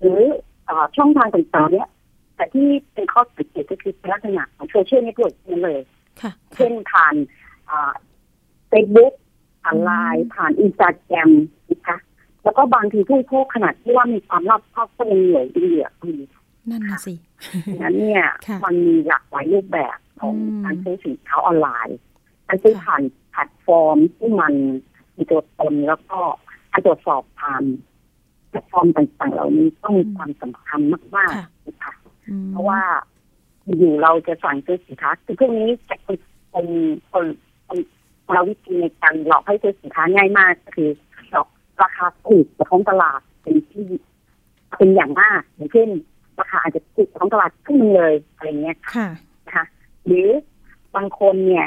[0.00, 0.20] หรือ
[0.64, 1.88] เอ่อช่องทางต่างๆเนี่ย
[2.36, 5.80] แต่ที่เป็นข้อสังเกตก็คือเป็นลักษณะของโซเชียลเน็ตเวิร์กนั่นเลย
[6.20, 7.14] ค่ะเช่นผ่าน
[8.68, 9.12] เฟซบุ๊ก
[9.62, 11.30] ผ่านไลน์ผ่านอินสตาแกรม
[11.70, 11.98] นะคะ
[12.44, 16.14] แล้วก็บางทีผู้ผู้ขนาดที่ว่ามีความรอบคอบก็ยังเหลือเหลือมี
[16.70, 17.14] นั่นน่ะสิ
[17.66, 21.98] ดังนั้นเนี่ยค่ะมันมีหลากหลายรูปแบบของอืมการซื้อสินค้าออนไลน์
[22.46, 24.54] การซื้อค่ะผ่านแพลตฟอร์มที่มัน
[25.16, 26.18] มีตัวตนแล้วก็
[26.70, 27.62] การตรวจสอบผ่าน
[28.48, 30.80] แพลตฟอร์มต่างๆ เหล่านี้ต้องมีความสำคัญ
[31.16, 31.92] มากค่ะๆนะคะ
[32.28, 32.80] อืมเพราะว่า
[33.78, 36.18] อยู่เราจะสั่งซื้อสินค้าคือพวกนี้จะเป็น
[36.52, 36.66] คน
[37.12, 37.24] คน
[37.66, 37.78] คน
[38.32, 41.03] เราวิธีในการหลอกให้ซื้อสินค้าง่ายมากก็คือหลอก
[41.82, 43.84] ราคาถูกกว่าท้องตลาดเป็นที่
[44.78, 45.88] เป็นอย่างมากอย่างเช่น
[46.40, 49.08] ราคาอาจจะถูกกว่าท้องตลาดครึ่งหนึงเลยอะไรเงี้ยค่ะ
[49.46, 49.64] นะคะ
[50.06, 50.28] หรือ
[50.96, 51.66] บางคนเนี่ย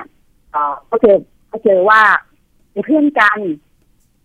[0.51, 1.17] เอ่อก็เจอ
[1.51, 2.01] ก็เจอว่า
[2.71, 3.39] เป็นเพื่อนกัน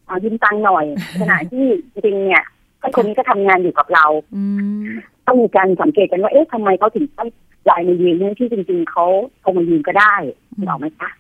[0.06, 0.84] เอายืมตังค์หน่อย
[1.20, 2.44] ขณะที่จริงๆเนี่ย
[2.80, 4.04] ก็คนนี้ก็ทำงานอยู่กับเรา
[4.36, 4.42] อื
[4.82, 4.84] ม
[5.26, 7.28] ต้องมีการสังเกตกันว่าเอ๊ะทำไมเขาถึงต้อง
[7.66, 9.04] ไลน์มายืมเนื่องที่จริง ๆเขา
[9.40, 10.14] โทรมายืมก็ได้
[10.52, 11.10] อืมหรอกไหมคะ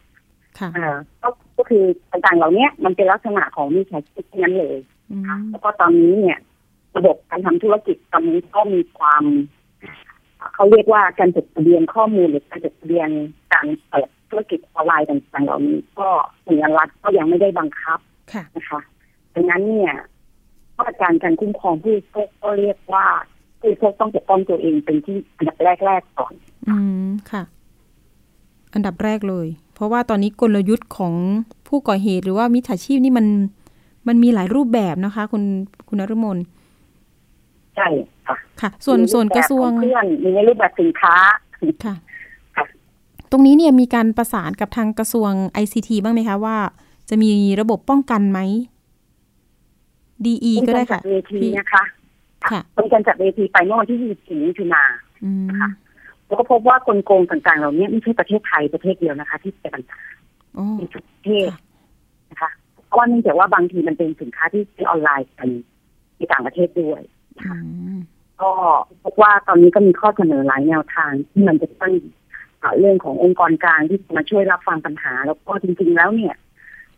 [0.58, 1.28] ค่ะอ่าก็
[1.62, 4.76] ก็คือต่างๆ เหล่านี้มันเป็นลักษณะของมิจฉาชีพทั้งนั้นเลย
[5.10, 6.38] อืมค่ะแล้วก็ตอนนี้เนี่ย
[6.96, 9.24] ระบบการทำธุรกิจตอนนี้ก็มีความ
[10.54, 13.08] เขาเรียกว่าการจดทะเบียนข้อมูลหรือการจดทะเบียน
[13.52, 16.08] การเปิดธุรกิจออนไลน์ต่างๆ เหล่านี้ ก็
[16.44, 17.98] หน่วยงานรัฐก็ยังไม่ได้บังคับ
[18.32, 18.80] ค่ะนะคะ
[19.34, 19.94] ดังนั้นเนี่ย
[20.76, 23.06] มาตรการการคุ้มครองผู้บริโภคก็เรียกว่า
[23.60, 26.32] ผู้บริโภคต้องปกป้องตัวเองเป็นที่อันดับแรกๆก่อน
[26.68, 26.76] อื
[27.08, 27.42] มค่ะ
[28.74, 31.14] อันดับแรกเลยเพราะว่าตอนนี้กลยุทธ์ของ
[31.68, 33.26] ผู้ก่อเหตุหรือว่ามิจฉาชีพนี่มัน
[34.08, 35.42] มันมีหลายรูปแบบนะคะ คุณ
[35.88, 36.38] คุณนรมน
[37.76, 37.86] ใช่
[38.26, 41.14] ค่ะค่ะ ส่วนมีส่วนรูปกระทรวงแบบของเพื่อนมีในรูปแบบสินค้า
[41.84, 41.94] ค่ะ
[42.56, 42.64] ค่ะ
[43.30, 45.30] ตรงนี้เนี่ยมีการประสานกับทางกระทรวง
[45.62, 46.56] ICT บ้างไหมคะว่า
[47.08, 47.30] จะมี
[47.60, 48.40] ระบบป้องกันไหม
[50.24, 51.82] DE ก็ได้ค่ะเป็นการจัดเวทีนะคะ
[52.50, 54.82] ค่ะเป็นการจัดเวทีไปเมื่อวันที่24มิถุนา
[55.24, 55.68] อืมค่ะ
[56.32, 60.00] แล้วก็พบว่ากลโกงต่างๆ เหล่านี้ไม่ใช่ประเทศไทยประเทศเดียวนะคะ ที่เป็นปัญหา
[60.54, 61.60] โอ้ในทุกประเทศค่ะ
[62.30, 62.50] นะคะ
[62.86, 65.48] เพราะว่าเนื่องจากว่าบางทีมันเป็นสินค้าที่ซื้อออนไลน์กัน
[66.16, 67.02] ในต่างประเทศด้วย
[67.40, 67.54] อื
[67.96, 67.98] ม
[68.42, 68.50] ก็
[69.04, 71.92] พบว่าตอนนี้ก็มีข้อเสนอหลายแนวทางที่มันจะต้อง
[72.58, 76.34] เอ่อเรื่องขององค์กรกลางที่จะมาช่วยรับฟังปัญหา แล้วก็จริง ๆ แล้วเนี่ย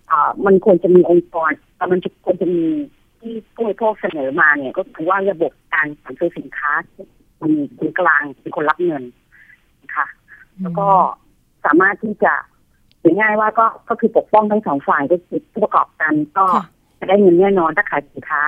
[0.09, 2.65] เอ่อมันควรจะมีองค์กรแต่มันจะควรจะมี
[3.21, 6.73] ที่ผู้บริโภคเสนอมาเนี่ย ก็คือว่าระบบการสั่งซื้อสินค้า
[7.41, 9.24] มันมีคนกลางเป็นคนรับเงินนะคะ
[10.63, 10.89] แล้วก็
[11.65, 12.35] สามารถที่จะ
[13.01, 16.65] อย่างง่ายว่าก็ก็คือปกป้องทั้งสองฝ่ายก็คือผู้ประกอบการก็ค่ะ
[16.99, 18.43] จะได้เงินแน่นอนถ้าขายสินค้า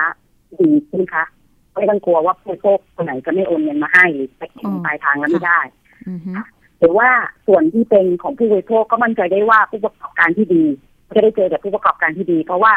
[0.59, 1.25] ดีใช่ไหมคะ
[1.73, 5.59] ไม่ต้องกลัวว่าผู้บริโภคคนไหนจะไม่โอนเงินมาให้หรือไปเก็บเงินปลายทางแล้วไม่ได้
[6.07, 6.31] อืมฮึ
[6.79, 7.09] หรือว่า
[7.47, 10.63] ส่วนที่เป็นของผู้บริโภคก็มั่นใจได้ว่าผู้ประกอบการที่ดี
[11.15, 12.73] จะได้เจอแต่ผู้ประกอบการที่ดี เพราะว่า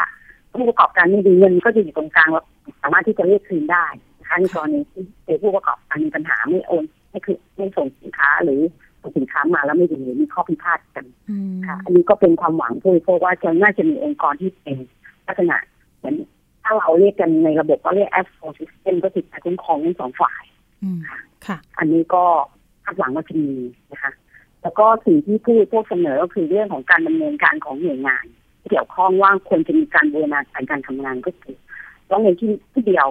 [0.54, 2.44] ผู้ประกอบการไม่ดีเงินก็จะอยู่ตรงกลางแล้ว
[2.82, 3.86] สามารถที่จะเรียกคืนได้
[4.20, 8.60] นะคะในกรณีที่เจอผู้ประกอบการมีปัญหาไม่โอนไม่คือไม่ส่งสินค้าหรือ
[9.02, 14.78] ส่งสินค้ามาแล้วไม่ดีหรือมีข้อพิพาทกันอืมค่ะ อันนี้ก็เป็นความหวังผู้บริโภคว่าจะน่าจะมีองค์กรที่เป็น
[15.26, 15.56] ลักษณะ
[15.98, 16.14] เหมือน
[16.64, 20.42] ถ้าเราเรียกกันในระบบก็เรียก App for System ก็คือการคุ้มครองทั้งสองฝ่าย
[20.82, 20.98] อืม
[21.46, 22.24] ค่ะ อันนี้ก็
[22.84, 23.52] คาดหวังว่าจะมี
[23.92, 24.12] นะคะ
[24.62, 28.24] แล้วก็สิ่งที่ผู้บริโภคเสนอก็คือเรื่องของการดำเนินการของหน่วยงาน
[28.60, 31.56] ที่เกี่ยวข้องว่าควรจะมีการบูรณาการการทำงานก็คือ
[32.10, 33.08] ต้องเรียนที่ที่เดียว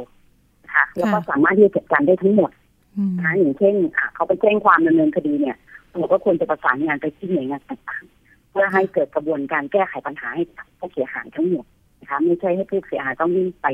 [0.65, 2.52] นะคะแล้วก็สามารถที่จะจัดการได้ทั้งหมด
[2.97, 5.58] อืมนะคะอย่างเช่นอะเขาไปแจ้งความดำเนินคดีเนี่ย
[5.99, 11.65] ตำรวจก็ควรจะประสานงานไปที่หน่วยงานต่างๆ เพื่อให้เกิดกระบวนการแก้ไขปัญหาให้กับผู้เสียหายทั้งหมด
[12.01, 13.67] นะคะไม่ใช่ให้ผู้เสียหายต้องวิ่งไป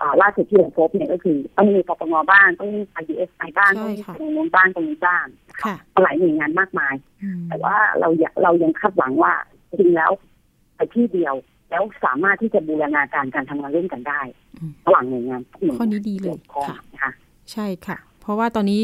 [0.00, 5.24] อ่าล่าสุดที่เราพบเนี่ยก็คือต้องมีปปงบ้างต้องมีไปดีเอสไอบ้างต้องมีตรงนู้นบ้างตรงนี้บ้าง
[5.62, 9.32] ค่ะหลายหน่วยงานมากมายอืมแต่ว่าเราอยากเรายังคาดหวังว่า
[9.68, 10.10] จริงๆแล้ว
[10.76, 11.34] ไปที่เดียว
[11.70, 14.20] แล้วสามารถที่จะบูรณาการการทำงานร่วมกันได้
[14.56, 17.12] อืมระหว่างหน่วยงานทุกหน่วยข้อนี้ดีเลยกี่วข้องค่ะนะคะ
[17.52, 18.82] ใช่ค่ะ เพราะว่าตอนนี้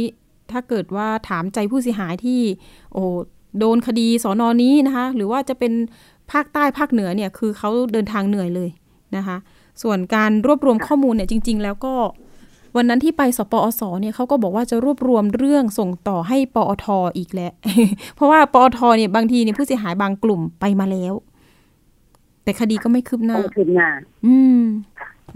[0.52, 2.40] ถ้าเกิดว่าถามใจผู้เสียหายที่
[2.92, 3.04] โอ้
[3.58, 5.72] โดนคดีสอนอนี้นะคะ หรือว่าจะเป็น
[6.32, 8.70] ภาคใต้ภาคเหนือเนี่ยคือเขาเดินทางเหนื่อยเลย
[9.16, 9.36] นะคะ
[9.82, 11.94] ส่วนการรวบรวมข้อมูลเนี่ยจริง ๆ แล้วก็
[12.76, 16.86] วันนั้นที่ไปสปอสเนี่ยเขาก็บอกว่าจะรวบรวมเรื่องส่งต่อให้ปอท
[17.16, 17.52] อีกแล้ว
[18.14, 21.14] เพราะว่าปอทเนี่ยบางทีเนี่ยผู้เสียหายบางกลุ่มไปมาแล้ว
[22.44, 23.88] แต่คดีก็ไม่คืบหน้าต้องคืนหน้า
[24.26, 24.62] อืม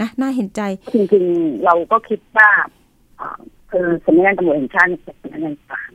[0.00, 0.60] นะน่าเห็นใจ
[0.94, 2.50] จริงๆ เราก็คิดว่า
[3.20, 5.90] อ่า คือสำนักงานตำรวจแห่งชาติเนี่ยเป็นสำนักงานกลาง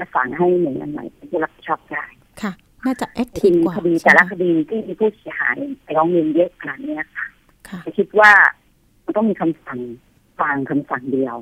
[0.00, 2.04] จะสั่งให้หน่วยงานไหนที่รับผิดชอบได้
[2.42, 2.52] ค่ะ
[2.86, 7.26] น่าจะแอคจทีริฟงกว่าคดีใช่แต่ไหมละคดีที่มีผู้เสียหายไปร้องเรียนเยอะขนาดเนี้ยค่ะ
[7.68, 8.32] ค่ะคิดว่า
[9.04, 9.80] มันต้องมีคำสั่ง
[10.38, 11.36] กลางคำสั่งเดียว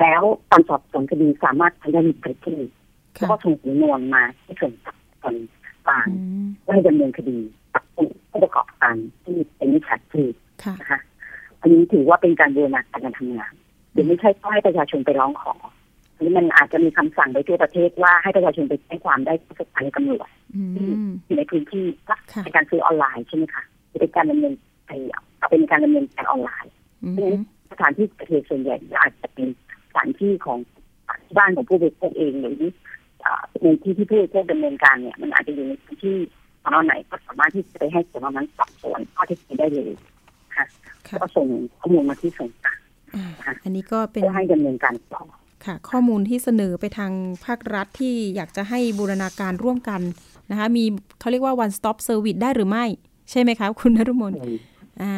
[0.00, 2.64] แล้วการสอบสวนคดีสามารถทำได้มีประเทศ
[3.14, 5.34] แล้วค่ะก็ส่งสำนวนมาที่ส่วนสอบสวน
[5.86, 7.38] กลางอืมเพื่อให้ดำเนินคดี
[7.74, 10.32] กับผู้ประกอบการที่เป็นมิจฉาชีพ
[10.64, 11.00] ค่ะนะคะ
[11.60, 13.54] อันนี้ถือว่าเป็นการบูรณาการการทำงาน
[13.94, 15.52] หรือไม่ใช่ต้องให้ประชาชนไปร้องขอ
[16.14, 20.62] อันนี้มันอาจจะมีคำสั่งไปทั่วประเทศว่าให้ประชาชนไปแจ้งความได้ที่สถานีตำรวจอื
[21.06, 24.54] มอยู่ในพื้นที่ค่ะในการซื้อออนไลน์ใช่ไหมคะจะเป็นการดำเนิน
[24.86, 24.90] ไป
[25.38, 26.72] เอาเป็นการดำเนินการออนไลน์
[27.04, 27.36] อืม
[27.72, 29.48] สถานที่เกิดเหตุส่วนใหญ่ก็อาจจะเป็น
[29.88, 30.58] สถานที่ของ
[31.24, 32.60] ที่บ้านของผู้บริโภคเองหรือ
[33.24, 36.16] อ่าในที่ที่ผู้บริโภคดำเนินการเนี่ยมันอาจจะอยู่ในพื้นที่
[36.62, 39.90] ตอนไหนก็สามารถที่จะไปให้ส่วนนั้นสอบสวนข้อเท็จจริงได้เลย
[40.56, 40.64] ค่ะ
[41.08, 41.46] ค่ะก็ส่ง
[41.80, 42.73] ข้อมูลมาที่ส่งกลาง
[43.14, 43.26] อ่า
[43.64, 45.22] อันนี้ก็เป็นเพื่อให้ดำเนินการต่อ
[45.66, 47.12] ค่ะ ข้อมูลที่เสนอไปทาง
[47.44, 50.00] ภาครัฐที่อยากจะให้บูรณาการร่วมกัน
[50.50, 50.84] นะคะ มี
[51.20, 52.84] เขาเรียกว่า one stop service ได้หรือไม่
[53.30, 54.32] ใช่ไหมคะ คุณนรุมน
[55.02, 55.14] อ่า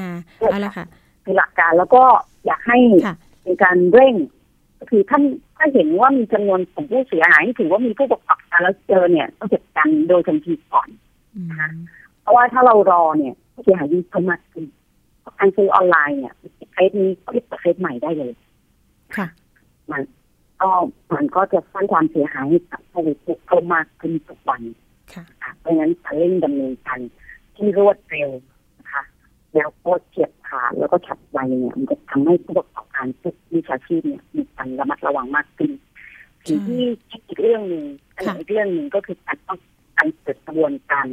[0.50, 0.86] เอาละค่ะ
[1.24, 2.02] คือหลักการแล้วก็
[2.46, 4.14] อยากให้ค่ะมีการเร่ง
[4.78, 5.22] ก็คือท่าน
[5.56, 10.88] ถ้าเห็นว่ามีจำนวนของผู้เสียหายที่ถือว่ามีผู้ประกอบการแล้วเจอเนี่ยต้องจัดการโดยทันทีก่อน
[11.34, 11.50] อืม
[12.20, 14.64] เพราะว่าถ้าเรารอเนี่ยผู้เสียหายยิ่งเพิ่มมากขึ้น
[15.38, 16.34] การซื้อออนไลน์เนี่ย
[16.72, 18.32] เฟซนี้ก็เฟซใหม่ได้เลย
[19.16, 19.26] ค่ะ
[19.90, 20.02] มัน
[20.62, 20.70] ก็
[21.14, 24.62] มันก็จะสร้างความเสียหายให้กับผู้บริโภคเพิ่มมากขึ้นทุกวัน
[25.12, 27.00] ค่ะค่ะเพราะฉะนั้นจะเร่งดำเนินการ
[27.56, 28.30] ที่รวดเร็ว
[28.78, 29.02] นะคะ
[29.54, 35.70] แล้วก็เฉียบขาดแล้วก็ฉับไวเนี่ย มันจะทำให้ผู้ประกอบการทุกวิชาชีพเนี่ยมีการระมัดระวังมากขึ้น
[36.46, 37.84] สิ่งที่คิดอีกเรื่องหนึ่ง
[38.16, 39.58] อันอีกเรื่องหนึ่งก็คือการต้อง
[39.96, 41.06] การเกิดกระบวนการ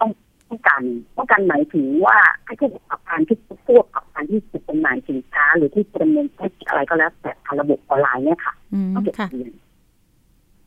[0.00, 0.10] ต้อง
[0.48, 0.82] ต้องการ
[1.16, 3.36] ต้องการหมายถึงว่าให้ผู้ประกอบการที่
[3.66, 9.52] ผู้ประกอบการที่จะจำหน่ายสินค้า หรือที่จะดำเนินธุรกิจอะไรก็แล้วแต่ทางระบบออนไลน์เนี่ยค่ะอืมต้องจดค่ะทะเบียน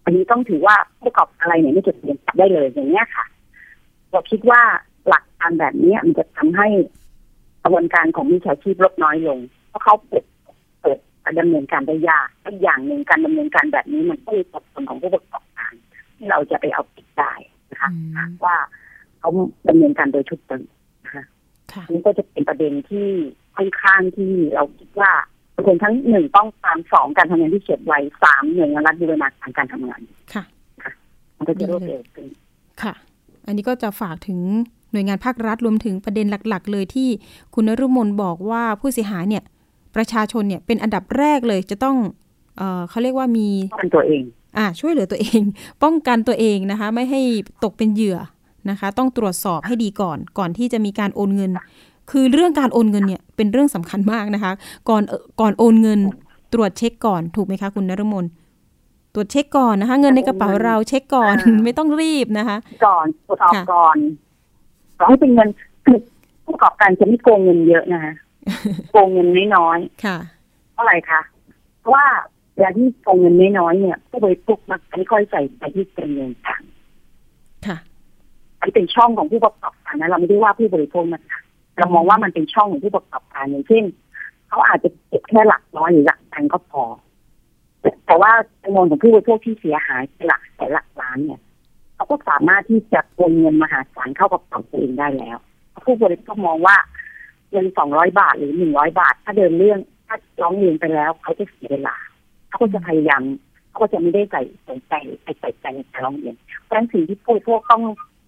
[0.04, 3.26] อันนี้ต้องถือว่าผู้ประกอบอะไรเนี่ยไม่จดทะเบียนจับได้เลยอย่างเนี้ยค่ะ
[4.12, 4.62] เราคิดว่า
[5.08, 6.68] หลักการแบบนี้มันจะทำให้
[7.64, 10.26] กระบวนการของมิจฉาชีพลดน้อยลง เพราะเขาเปิด
[10.82, 15.74] เปิดการดำเนินการได้ยากอีกอย่างหนึ่งการดำเนินการแบบนี้มันต้องมีผลของผู้ประกอบการ
[16.18, 17.34] ที่เราจะไปเอาผิดได้
[17.72, 18.56] นะคะอืมหากว่า
[19.28, 20.64] เขาดำเนินการโดยชุดตึง
[21.06, 21.24] นะคะ
[21.74, 23.08] ค่ะอันนี้ก็จะเป็นประเด็นที่
[23.56, 25.12] ค่อนข้างที่เราคิดว่า
[25.68, 30.02] คนทั้งหนึ่งต้องตามสองการทำงานที่เฉียบไวสามหน่วยงานรัฐบูรณาการการทำงาน
[30.34, 30.44] ค่ะ
[31.38, 32.28] มันก็จะรวดเร็วขึ้น
[32.82, 32.94] ค่ะ
[33.48, 34.40] อันนี้ก็จะฝากถึง
[34.92, 37.10] หน่วยงานภาครัฐรวมถึงประเด็นหลัก ๆ เลยที่
[37.54, 39.44] คุณนรุมนบอกว่าผู้เสียหายเนี่ย
[39.96, 41.98] ประชาชนเนี่ยเป็นอันดับแรกเลยจะต้อง
[42.58, 43.48] เอ่อเขาเรียกว่ามี
[43.80, 44.24] เป็นตัวเอง
[44.58, 45.42] อ่าช่วยเหลือตัวเอง
[45.84, 47.22] ป้องกันตัวเองนะคะ ไม่ให้
[47.64, 48.18] ตกเป็นเหยื่อ
[48.70, 51.52] นะคะ ต้องตรวจสอบให้ดีก่อน ก่อนที่จะมีการโอนเงิน
[52.12, 54.52] คือเรื่องการโอนเงินเนี่ยเป็นเรื่องสำคัญมากนะคะ
[54.90, 56.00] ก่อนเอ่อก่อนโอนเงิน
[56.54, 58.26] ตรวจเช็คก่อนถูกไหมคะคุณนรมน
[59.14, 63.98] ตรวจเช็คก่อนนะคะ เงินในกระเป๋าเราเช็คก่อนไม่ต้องรีบนะคะ ก่อนตรวจสอบค่ะก่อน
[64.98, 65.50] ขอให้เป็นเงิน
[65.86, 65.98] คือ
[66.44, 68.14] ผู้ประกอบการจะไม่โกงเงินเยอะนะคะ
[68.92, 71.22] โกงเงินน้อยค่ะๆเท่าไหร่คะ
[71.80, 72.06] เพราะว่า
[72.54, 76.62] เวลาที่โกงเงินน้อยๆเนี่ยผู้บริโภคมักไม่ค่อยใส่ใจที่เป็นเงินต่าง
[77.68, 77.78] ค่ะ
[78.62, 81.40] อันเป็นช่องของผู้ประกอบการนะเราไม่ได้ว่าผู้บริโภคนะคะ
[81.78, 83.84] เรามองว่ามันเป็นช่องของผู้ประกอบการอย่างเช่น
[84.48, 86.84] เขาอาจจะเก็บแค่หลักร้อยหรือหลักพันก็พอ
[88.06, 88.32] แต่ว่า
[88.64, 91.42] จำนวนของผู้บริโภคที่เสียหายหลักแสนหลักล้านเนี่ย
[91.96, 95.38] เขาก็สามารถที่จะโอนเงินมหาศาลเข้ากระเป๋าตัวเองได้แล้ว
[95.86, 96.78] ผู้บริโภคมองว่า
[97.52, 101.96] เงินสองร้อยบาทหรือหนึ่งร้อยบาท ถ้าเดินเรื่องถ้าร้องเรียนไปแล้วเขาจะเสียเวลา
[102.48, 103.22] เขาก็จะพยายาม
[103.70, 104.94] เขาก็จะไม่ได้ใส่สนใจ
[105.40, 107.84] ใส่ใจในการร้องเรียนเพราะฉะนั้นสิ่งที่ผู้บริโภคต้อง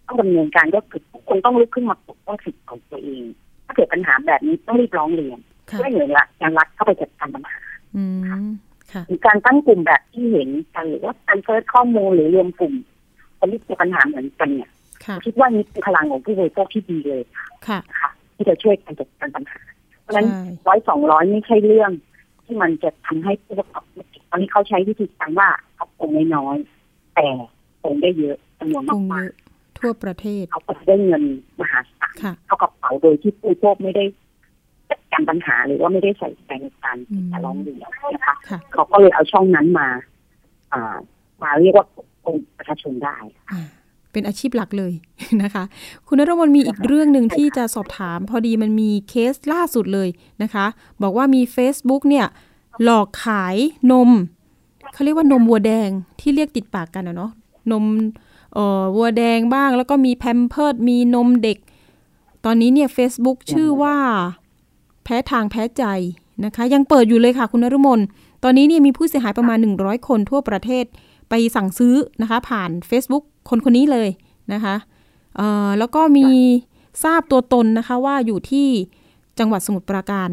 [0.10, 3.24] ต้องดำเนินการก็คือทุกคนต้องลุกขึ้นมาปกป้องสิทธิของตัวเอง
[3.66, 5.39] ถ้าเกิดปัญหาแบบนี้ต้องรีบร้องเรียน
[5.70, 6.10] ค่ะเพื่อให้หน่วย
[6.41, 7.60] งานรัฐเข้าไปจัดการปัญหา
[7.95, 8.20] อืม
[8.91, 12.74] ค่ะหรือการตั้งกลุ่มแบบที่เห็นกันหรือว่าการเฟิร์สข้อมูลหรือรวมกลุ่ม
[13.39, 14.72] คนที่เจอปัญหาเหมือนกันเนี่ย
[15.05, 19.60] ค่ะคิดว่านี่เป็นพลังของผู้บริโภคที่ดีเลยค่ะค่ะนะคะที่จะช่วยกันจัดการปัญหา
[20.01, 21.91] เพราะฉะนั้นใช่ร้อยสองร้อยไม่ใช่เรื่อง
[22.45, 27.28] ที่มันจะทำให้ผู้ประกอบธุรกิจตอนนี้เขาใช้วิธีการว่าเขาคงน้อยๆแต่
[27.84, 29.48] คงได้เยอะจำนวนคงเยมากอะ
[29.80, 31.23] ทั่วประเทศๆเขาก็จะได้เงิน
[31.59, 34.03] มหาศาลค่ะเข้ากระเป๋าโดยที่ผู้บริโภคไม่ได้
[34.89, 39.88] จัดการปัญหาหรือว่าไม่ได้ใส่ใจในการอืมจะร้องเรียนนะคะค่ะเขาก็เลยเอาช่องนั้นมา
[40.73, 40.95] อ่า
[41.41, 41.86] มาเรียกว่า
[42.25, 43.17] องค์ประชาชนได้
[43.51, 43.61] อ่า
[44.11, 44.93] เป็นอาชีพหลักเลย
[45.43, 45.63] นะคะ
[46.07, 50.09] คุณนรมนมีอีกเรื่องหนึ่งที่จะสอบถาม พอดีมันมีเคสล่าสุดเลย
[50.43, 50.65] นะคะ
[51.03, 52.27] บอกว่ามี Facebook เนี่ย
[52.84, 53.55] หลอกขาย
[53.91, 54.09] นม
[54.93, 57.32] เขาเรียกว่านมวัวแดงที่เรียกติดปากกันอะเนาะ
[57.71, 58.28] นมเอ่อ
[58.95, 61.57] วัวแดงบ้าง แล้วก็มีแพมเพิร์ดมีนมเด็ก
[62.45, 63.97] ตอนนี้เนี่ย Facebook ชื่อว่า
[65.03, 65.83] แพ้ทางแพ้ใจ
[66.45, 67.99] นะคะ ยังเปิดอยู่เลยค่ะคุณนรมน
[68.43, 70.85] ตอนนี้เนี่ยมีผู้เสียหายประมาณ 100 คนทั่วประเทศ
[71.29, 74.09] ไปสั่งซื้อนะคะ ผ่าน Facebook คนคนนี้เลย
[74.53, 74.75] นะคะ
[75.35, 76.27] เอ่อแล้วก็มี
[77.03, 78.67] ทราบตัวตนนะคะว่าอยู่ที่
[79.39, 80.29] จังหวัดสมุทรปราการ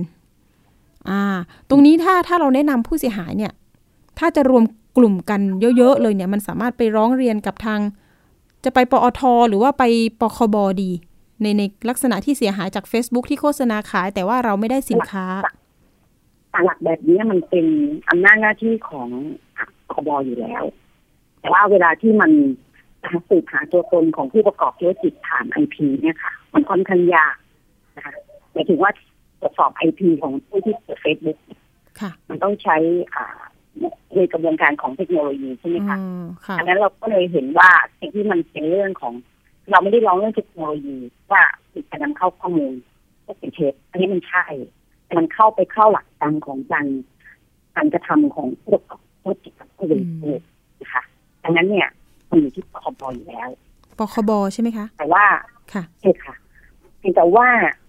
[1.10, 1.20] อ่า
[1.68, 3.52] ตรงนี้ถ้าถ้าเราแนะนำผู้เสียหายเนี่ย
[4.18, 4.64] ถ้าจะรวม
[4.96, 5.40] กลุ่มกัน
[5.76, 7.80] เยอะ ๆ เลยเนี่ย มันสามารถไปร้องเรียนกับทาง
[8.66, 9.84] จะไปปอท หรือว่าไป
[10.20, 10.90] ปคบดี
[11.42, 15.26] ในในลักษณะที่เสียหายจาก Facebook ที่โฆษณาขาย แต่ว่าเราไม่ได้สินค้า
[16.64, 17.66] หลักแบบนี้มันเป็น
[18.08, 19.08] อำนาจหน้าที่ของ
[19.92, 20.62] คบอยู่แล้ว
[21.40, 22.30] แต่ว่าเวลาที่มัน
[23.28, 27.36] สืบหาตัวตนของผู้ประกอบธุรกิจผ่านไอพีเนี่ยค่ะ มันค่อนข้างยาก
[27.96, 28.14] นะคะ
[28.52, 28.90] หมายถึงว่า
[29.40, 31.38] ตรวจสอบไอพีของผู้ที่เปิดเฟซบุ๊ก
[32.28, 32.76] มันต้องใช้
[33.14, 33.40] อ่า
[34.14, 39.14] ในกระบวนการของเทคโนโลยีใช่ไหมคะอืมค่ะอันนั้นเราก็เลยเห็นว่าสิ่งที่มันเป็นเรื่องของ
[39.70, 40.96] เราไม่ได้ร้องเรื่องเทคโนโลยี
[41.32, 41.42] ว่า
[41.74, 42.74] มีการนำเข้าข้อมูล
[43.26, 44.44] ก็เป็นเท็จอันนี้มันใช่
[45.04, 46.86] แต่มันเข้าไปเข้าหลักการของการ
[47.76, 50.40] การกระทำของผู้ประกอบธุรกิจกับผู้บริโภค
[50.80, 51.02] นะคะ
[51.44, 51.88] ดังนั้นเนี่ย
[52.30, 53.48] มันอยู่ที่ปคบอยู่แล้ว
[53.98, 55.24] ปคบใช่ไหมคะ แต่ว่า
[55.72, 56.34] ค่ะใช่ค่ะ
[56.98, 57.46] เพียงแต่ว่า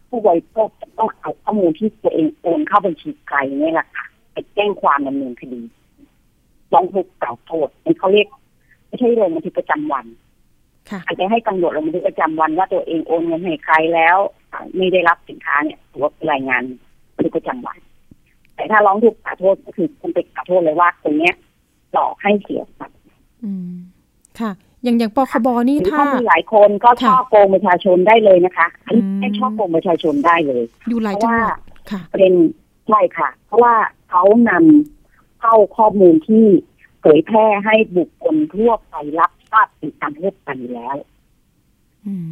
[0.10, 5.62] ผู้บริโภคจะต้องเอาข้อมูลที่ตัวเองโอนเข้าบัญชีไกลเนี่ยแหละค่ะไปแจ้งความดำเนินคดี
[6.74, 8.28] ร้องทุกข์กล่าวโทษนี่เขาเรียก
[8.88, 10.06] ไม่ใช่ลงบันทึกประจำวัน
[10.90, 14.18] ค่ะอาจจะให้ตำรวจลงบันทึกประจำวันว่าตัวเองโอนเงินให้ใครแล้ว
[14.52, 16.64] อ่าไม่ได้รับสินค้าเนี่ยถือว่าเป็นรายงาน
[17.16, 17.78] บันทึกประจำวัน
[18.56, 21.34] แต่ถ้าร้องทุกข์กล่าวโทษก็คือคุณไปกล่าวโทษเลยว่าตรงเนี้ย
[21.94, 22.98] หลอกให้เสียทรัพย์
[23.44, 23.74] อืม
[24.40, 24.52] ค่ะ
[24.84, 31.58] อย่างอย่างปคบนี่หรือถ้าถ้ามีหลายคนก็ค่ะช่อโกงประชาชนได้เลยนะคะอันนี้อืมให้ช่อโกงประชาชนได้เลยอยู่หลายจังหวัด
[31.92, 32.34] ค่ะประเด็น
[32.88, 33.74] ใช่ค่ะ เพราะว่า
[34.10, 34.97] เขานำ
[35.40, 36.46] เข้าข้อมูลที่
[37.02, 40.98] เผยแพร่ให้บุคคลทั่วไปรับทราบเป็นการทั่วไปอยู่แล้ว
[42.06, 42.30] อืม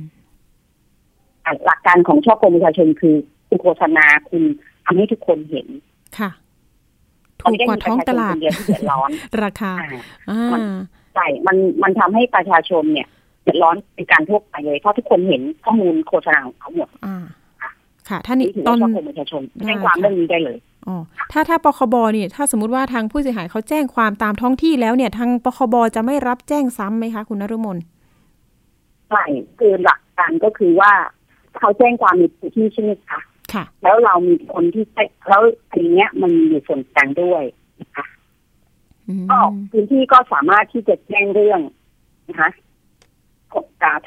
[1.45, 3.16] อะหลักการของช่อโกงประชาชนคือ
[3.47, 4.43] คุณโฆษณาคุณ
[4.86, 5.68] ทำให้ทุกคนเห็น
[6.20, 6.30] ค่ะ
[7.41, 9.10] ถูกกว่าท้องตลาดมันไม่ได้มีประชชนคนเดียวที่เดือดร้อน
[9.43, 10.76] ราคาอ่าอ่า
[11.14, 13.08] ใช่มันมันทำให้ประชาชนเนี่ย
[13.43, 17.18] เดือดร้อนเป็นการทั่วไปเลยเพราะทุกคนเห็นข้อมูลโฆษณาของเขาหมดอ่า
[18.10, 20.95] ค่ะ ท่านนี้นี่ถือตอว่านช่อโกงประชาชนได้แจ้งความค่ะเรื่องนี้ได้เลย อ๋อ
[21.31, 27.77] ถ้าถ้าปคบเนี่ยถ้าสมมติว่าทางผู้เสียหายเขาแจ้งความตามท้องที่แล้วเนี่ย ทางปคบจะไม่รับแจ้งซ้ำไหมคะ คุณนรุมน
[29.09, 29.23] ใช่
[29.59, 30.91] คือหลักการก็คือว่า
[31.57, 33.19] เขาแจ้งความในพื้นที่ใช่ไหมคะ
[33.53, 35.41] ค่ะ แล้วเรามีคนที่แจ้งแล้ว
[35.73, 37.43] ทีเนี้ยมันมีอยู่ส่วนกลางด้วย
[37.81, 38.05] นะคะ
[39.07, 39.38] อืมก็
[39.71, 41.59] พื้นที่ก็สามารถที่จะแจ้งเรื่อง
[42.29, 42.63] นะคะกับ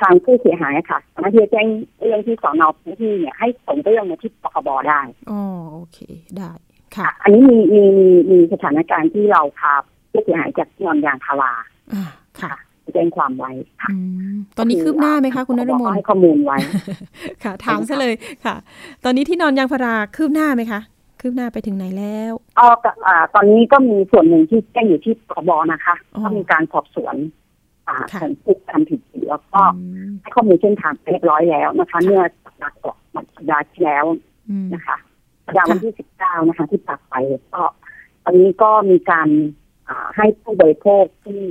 [0.01, 1.67] ทางผู้เสียหายค่ะสามารถที่จะแจ้ง
[2.05, 5.01] เรื่องที่สอนอพื้นที่เนี่ยให้ส่งเรื่องมาที่ปคบได้
[5.31, 5.41] อ๋อ
[5.75, 5.99] โอเค
[6.37, 6.53] ได้
[6.97, 9.73] ค่ะค่ะอันนี้มีมีมีมีสถานการณ์ที่เราพา
[10.11, 11.53] ผู้เสียหายจากนอนยางพารา
[11.95, 12.05] อ่า
[12.41, 12.53] ค่ะ
[12.83, 13.51] ไปแจ้งความไว้
[13.83, 13.97] ค่ะอื
[14.35, 16.59] มตอนนี้คืบหน้าไหมคะคุณนรุมก็นให้ข้อมูลไว้
[17.45, 18.15] ค่ะ ถามซะเลย
[18.45, 18.55] ค่ะ
[19.05, 20.81] ตอนนี้ที่นอนยางพาราคืบหน้าไหมคะ
[21.21, 27.17] คืบหน้าไปถึงไหนแล้วอ๋อก็อ่าตอนนี้ก็มีส่วนหนึ่งที่แจ้งอยู่ที่ปบนะคะอ๋อก็มีการสอบสวน
[27.89, 34.05] อ่าค่ะของผู้ทำผิดแล้วก็อืมให้ข้อมูลเส้นทางเรียบร้อยแล้วนะคะ เมื่อสัปดาห์ก่อนสัปดาห์ที่แล้ว
[34.51, 34.97] อืมนะคะ
[35.45, 37.15] สัปดาห์วันที่สิบเก้านะคะ ที่ตัดไป
[37.55, 37.63] ก็
[38.25, 39.29] ตอนนี้ก็มีการ
[39.89, 41.43] อ่าให้ผู้บริโภคที่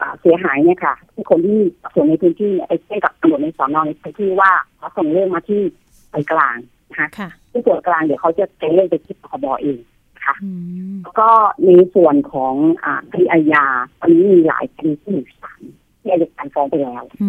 [0.00, 1.60] อ่าเสียหายเนี่ยค่ะที่คนที่
[1.94, 5.62] ส่วนในพื้นที่เนี่ยไปแจ้งกับตำรวจในสอนอในพื้นที่ว่าเขาส่งเรื่องมาที่
[6.10, 6.56] ไปกลาง
[6.90, 9.78] นะคะค่ะที่ส่วนกลางเดี๋ยวเขาจะแจ้งเรื่องไปที่ปคบเอง
[10.24, 10.50] ค่ะอื
[10.92, 11.28] มแล้วก็
[11.64, 12.54] ในส่วนของ
[12.84, 13.64] อ่าคดีอาญา
[14.00, 15.60] ตอนนี้มีหลายคดีที่อยู่ศาล
[16.00, 17.26] ที่อายการฟ้องไปแล้วอื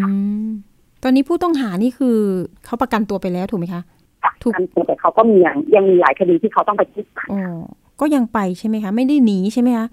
[0.47, 0.49] ม
[1.03, 2.17] ตอนนี้ผู้ต้องหานี่คือ
[2.65, 3.81] เขาประกันตัวไปแล้วถูกไหมคะ
[4.23, 7.59] ค่ะถูกการตัวแต่เขาก็มีอย่างยังมีหลายคดีที่เขาต้องไปที่ศาลอ๋อ
[7.99, 9.87] ก็ยังไปใช่ไหมคะ ไม่ได้หนีใช่ไหมคะ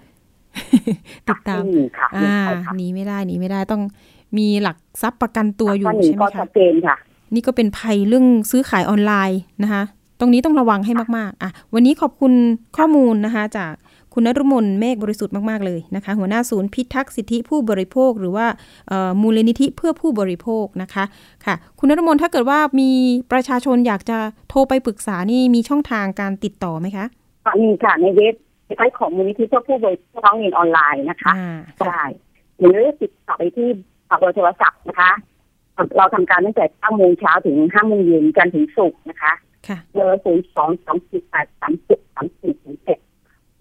[1.29, 3.83] ติดตามที่มีค่ะอ่าใช่ค่ะหนีไม่ได้หนีไม่ได้ต้อง
[4.39, 6.97] มีหลักทรัพย์ประกันตัวอยู่ถ้าหนีใช่ไหมก็คะชัดเจนค่ะ
[7.35, 9.83] นี่ก็เป็นภัยเรื่องซื้อขายออนไลน์นะคะ
[10.21, 12.33] ตรงนี้ต้องระวังให้มากๆอะวันนี้ขอบคุณ
[12.77, 13.73] ข้อมูลนะคะ จาก
[14.15, 18.47] คุณนรุมนเมฆบริสุทธิ์มาก ๆ เลยนะคะ หัวหน้าศูนย์พิทักษ์สิทธิผู้บริโภค หรือว่า
[18.89, 21.05] เอ่อมูลนิธิเพื่อผู้บริโภคนะคะ
[21.45, 22.91] ค่ะ คุณนรุมนถ้าเกิดว่ามี
[23.33, 24.19] ประชาชนอยากจะ
[24.51, 27.07] โทรไปปรึกษานี่มีช่องทางการติดต่อไหมคะ
[27.63, 28.35] มีค่ะในเว็บ
[28.77, 32.03] ไซต์ของมูลนิธิเพื่อผู้บริโภคร้องเรียนออนไลน์นะคะอ่าได้
[32.59, 33.69] หรือติดต่อไปที่
[34.19, 35.11] เบอร์โทรศัพท์นะคะ
[35.97, 39.35] เราทำการตั้งแต่9โมงเช้าถึง5โมงเย็นจันทร์ถึงศุกร์นะคะค่ะ
[39.95, 42.99] เบอร์ศูนย์สองสองสี่แปดสามสิบสามสี่ศูนย์เจ็ด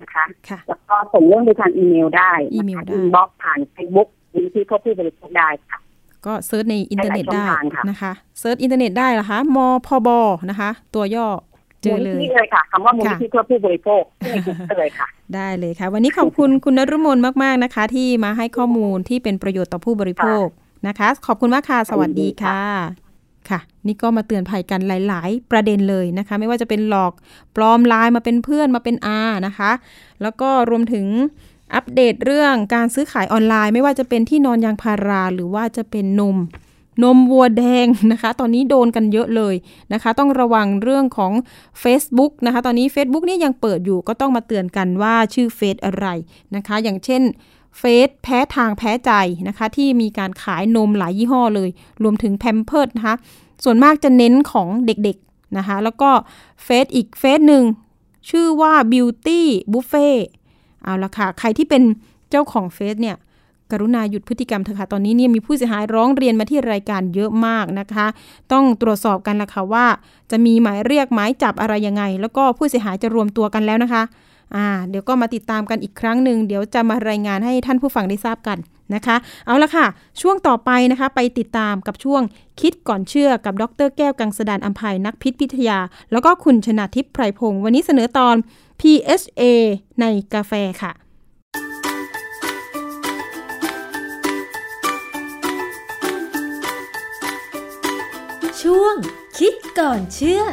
[0.01, 5.77] นะคะค่ะแล้วก็ส่งเรื่องไปทางอีเมลได้อีเมลได้ inbox ผ่านเฟซบุ๊กมูลนิธิเพื่อผู้บริโภคได้ค่ะ
[6.25, 10.09] ก็ search ในอินเทอร์เน็ตหลายๆช่ได้องทางได้ค่ะนะคะ search อินเทอร์เน็ตได้เหรอคะมพบ
[10.49, 11.27] นะคะ ตัวย่อ
[11.83, 20.45] เจอเลยมูลนิธิเลยค่ะคำว่ามูลนิธิค่ะเพื่อผู้บริโภคที่ในกูเกิลเลยค่ะ ได้เลยค่ะ วันนี้ขอบคุณคุณนรุมนมาก ๆ นะคะ ที่มาให้ข้อมูลที่เป็นประโยชน์ต่อผู้บริโภค
[20.87, 23.08] นะคะ ขอบคุณมากค่ะ สวัสดีค่ะ
[23.49, 27.13] ค่ะ นี่ก็มาเตือนภัยกันหลาย ๆ ประเด็นเลยนะคะ ไม่ว่าจะเป็นหลอก
[27.55, 29.71] ปลอมไลน์มาเป็นเพื่อนมาเป็นอานะคะ
[30.21, 31.05] แล้วก็รวมถึง
[31.75, 36.37] อัปเดตเรื่องการซื้อขายออนไลน์ ไม่ว่าจะเป็นที่นอนยางพาราหรือว่าจะเป็นนม
[37.03, 39.55] นมวัวแดงนะคะ ตอนนี้โดนกันเยอะเลย
[39.93, 41.33] นะคะ ต้องระวังเรื่องของ
[41.83, 46.07] Facebook นะคะ ตอนนี้ Facebook นี่ยังเปิดอยู่ก็ต้องมาเตือนกันว่าชื่อเฟซอะไร
[46.55, 47.21] นะคะ อย่างเช่น
[47.77, 49.11] เฟซแพ้ทางแพ้ใจ
[49.47, 51.69] นะคะ ที่มีการขายนมหลายยี่ห้อเลย
[52.03, 53.15] รวมถึงแพมเพิร์ดนะคะ
[53.63, 56.09] ส่วนมากจะเน้นของเด็กๆนะคะ แล้วก็
[56.63, 57.63] เฟซอีกเฟซหนึ่ง
[58.29, 59.41] ชื่อว่า Beauty
[59.71, 60.17] Buffet
[60.83, 61.83] เอาละค่ะ ใครที่เป็น
[62.29, 63.17] เจ้าของเฟซเนี่ย
[63.71, 68.05] กรุณาหยุดพฤติกรรมเถอะค่ะ ตอนนี้เนี่ยมีผู้เสียหายร้องเรียนมาที่รายการเยอะมากนะคะ
[68.51, 69.85] ต้องตรวจสอบกันละค่ะว่า
[70.31, 74.03] จะมีหมายเรียกหมายจับอะไรยังไง แล้วก็ผู้เสียหายจะรวมตัวกันแล้วนะคะ
[74.55, 78.57] อ่าเดี๋ยวก็มาติดตามกันอีกครั้งหนึ่งเดี๋ยวจะมารายงานให้ท่านผู้ฟังได้ทราบกัน
[78.95, 79.85] นะคะ เอาละค่ะ
[80.21, 82.21] ช่วงต่อไปนะคะ ไปติดตามกับช่วง
[82.61, 85.79] คิดก่อนเชื่อกับดรแก้วกังสดานอัมภัยนักพิษพิทยา
[86.11, 88.35] แล้วก็คุณชนาทิพย์ไพรพงศ์วันนี้เสนอตอน
[88.79, 89.41] PHA
[90.01, 90.93] ในกาแฟค่ะ
[98.61, 98.95] ช่วง
[99.37, 100.43] คิดก่อนเชื่อ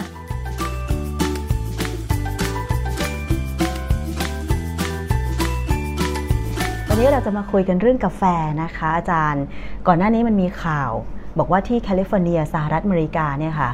[6.97, 8.23] วันนี้เราจะมาคุยกันเรื่องกาแฟ
[8.63, 9.45] นะคะ อาจารย์
[9.87, 10.91] ก่อนหน้านี้มันมีข่าว
[11.39, 13.71] บอกว่าที่แคลิฟอร์เนียสหรัฐอเมริกาเนี่ยค่ะ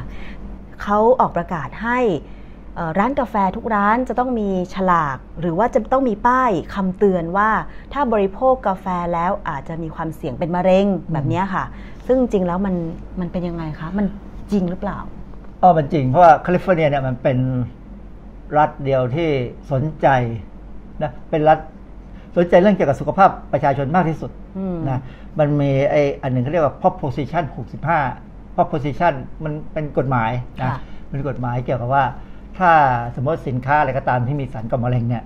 [0.81, 1.99] เขาออกประกาศให้
[2.99, 7.49] ร้านกาแฟทุกร้านจะต้องมีฉลาก หรือว่าจะต้องมีป้ายคำเตือนว่า
[7.93, 11.63] ถ้าบริโภคกาแฟแล้วอาจจะมีความเสี่ยงเป็นมะเร็งแบบนี้ค่ะ
[12.07, 12.75] ซึ่งจริงแล้วมัน
[13.19, 14.05] มันเป็นยังไงคะ มัน
[14.51, 14.97] จริงหรือเปล่า
[15.61, 17.37] อ๋อมันจริง เพราะว่าแคลิฟอร์เนียเนี่ยมันเป็น
[18.57, 19.29] รัฐเดียวที่
[19.71, 20.07] สนใจ
[21.01, 21.59] นะเป็นรัฐ
[22.35, 24.99] สนใจเรื่องเกี่ยวกับสุขภาพประชาชนมากที่สุดอืมนะ
[25.39, 27.43] มันมีไออันหนึ่งเขาเรียกว่า proposition
[27.99, 29.13] 65 proposition
[29.43, 30.31] มันเป็นกฎหมาย
[30.61, 30.77] นะค่ะ
[31.09, 32.03] เป็นกฎหมายเกี่ยวกับว่า
[32.57, 32.71] ถ้า
[33.15, 35.23] สมมติสินค้าอะไรก็ตามที่มีสารก่อมะเร็งเนี่ย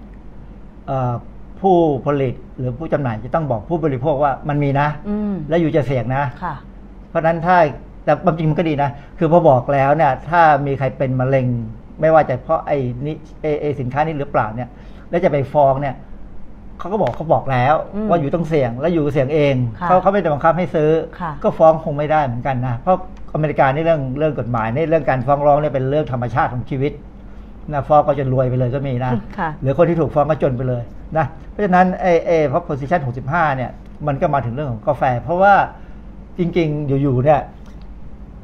[0.88, 1.14] เอ่อ
[1.62, 6.56] ผู้ผลิตหรือผู้จำหน่ายจะต้องบอกผู้บริโภคว่ามันมีนะอืมและอยู่จะเสี่ยงนะค่ะ
[7.10, 7.58] เพราะฉะนั้นถ้า
[8.04, 11.46] แต่ความจริงมันก็ดีนะ คือพอบอกแล้วเนี่ย ถ้ามีใครเป็นมะเร็ง
[12.02, 14.70] ไม่ว่าจะเพราะไอ้นี่ไอ้ไอ้สินค้านี้หรือเปล่าเนี่ย
[15.10, 15.96] แล้วจะไปฟ้องเนี่ย
[16.80, 22.98] เขาก็บอกเขาบอกแล้วอืมว่าอยู่ต้องเสี่ยงแล้วอยู่เสี่ยงเองค่ะเขาเขาไม่ได้บังคับให้ซื้อค่ะก็ฟ้องคงไม่ได้เหมือนกันนะเพราะ
[23.34, 26.92] อเมริกานี่เรื่องเรื่องกฎหมายนี่เรื่องการฟ้องร้องเนี่ยเป็นเรื่องธรรมชาติของชีวิต
[27.74, 30.84] นะฟ้องก็จะรวยไปเลยก็มีนะค่ะหรือคนที่ถูกฟ้องก็จนไปเลย
[31.18, 33.72] นะเพราะฉะนั้นไอ้ไอ้เพราะ position 65 เนี่ย
[34.08, 35.54] มันก็มาถึงเรื่องของกาแฟ เพราะว่า
[36.40, 37.42] จริงๆ อยู่ๆเนี่ย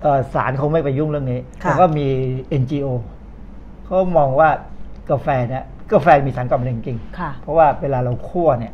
[0.01, 2.07] เอ่อศาลคงไม่ไปยุ่งเรื่องนี้ค่ะแต่ก็มี
[2.61, 2.87] NGO
[3.85, 4.49] เขามองว่า
[5.11, 8.73] กาแฟเนี่ยกาแฟมีสารก่อมะเร็งจริงค่ะเพราะว่าเวลาเราคั่วเนี่ย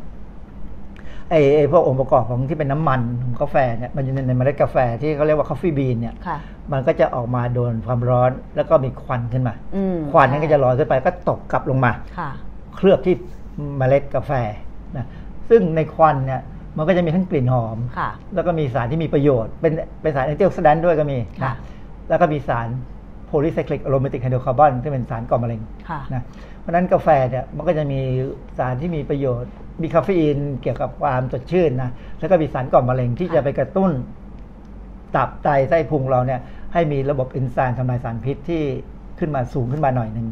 [1.30, 6.38] ไอ้ไอ้พวกองค์ประกอบของที่เป็นน้ำมันของกาแฟเนี่ยมันอยู่ในในเมล็ดกาแฟที่เขาเรียกว่า coffee bean เนี่ยค่ะ
[6.72, 12.30] มันก็จะออกมาโดนความร้อนแล้วก็มีควันขึ้นมาอืมควันนั้นก็จะลอยขึ้นไปก็ตกกลับลงมาค่ะ
[12.76, 13.14] เคลือบที่
[13.78, 14.32] เมล็ดกาแฟ
[14.96, 15.06] นะ
[15.50, 16.42] ซึ่งในควันเนี่ย
[16.76, 19.72] มันก็จะมีทั้งกลิ่นหอมค่ะแล้วก็มีสารที่มีประโยชน์ เป็น
[20.02, 21.56] เป็นสาร antioxidant ด้วยก็มีค่ะนะ
[22.08, 22.68] แล้วก็มีสาร
[23.30, 26.22] polycyclic aromatic hydrocarbon ที่เป็นสารก่อมะเร็งค่ะนะ
[26.60, 28.00] เพราะฉะนั้นกาแฟเนี่ยมันก็จะมี
[28.58, 29.52] สารที่มีประโยชน์
[29.82, 33.90] มีคาเฟอีนเกี่ยวกับความสดชื่นนะแล้วก็มีสารก่อมะเร็งที่ค่ะจะไปกระตุ้น
[35.16, 36.40] ตับไตไส้พุงเราเนี่ย
[36.72, 38.62] ให้มีระบบเอนไซม์ทำลายสารพิษที่
[39.18, 40.26] ขึ้นมาสูงขึ้นมาหน่อยหนึ่ง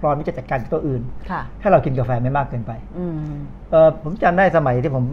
[0.00, 3.34] พร้อมที่จะจัดการกับตัวอื่นค่ะถ้าเรากินกาแฟไม่มากเกินไปอืม
[3.70, 5.04] เออผมจำได้สมัยที่ผม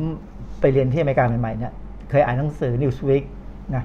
[0.61, 1.73] ไปเรียนที่อเมริกาใหม่ๆเนี่ย
[2.09, 3.23] เคยอ่านหนังสือ Newsweek
[3.75, 3.83] นะ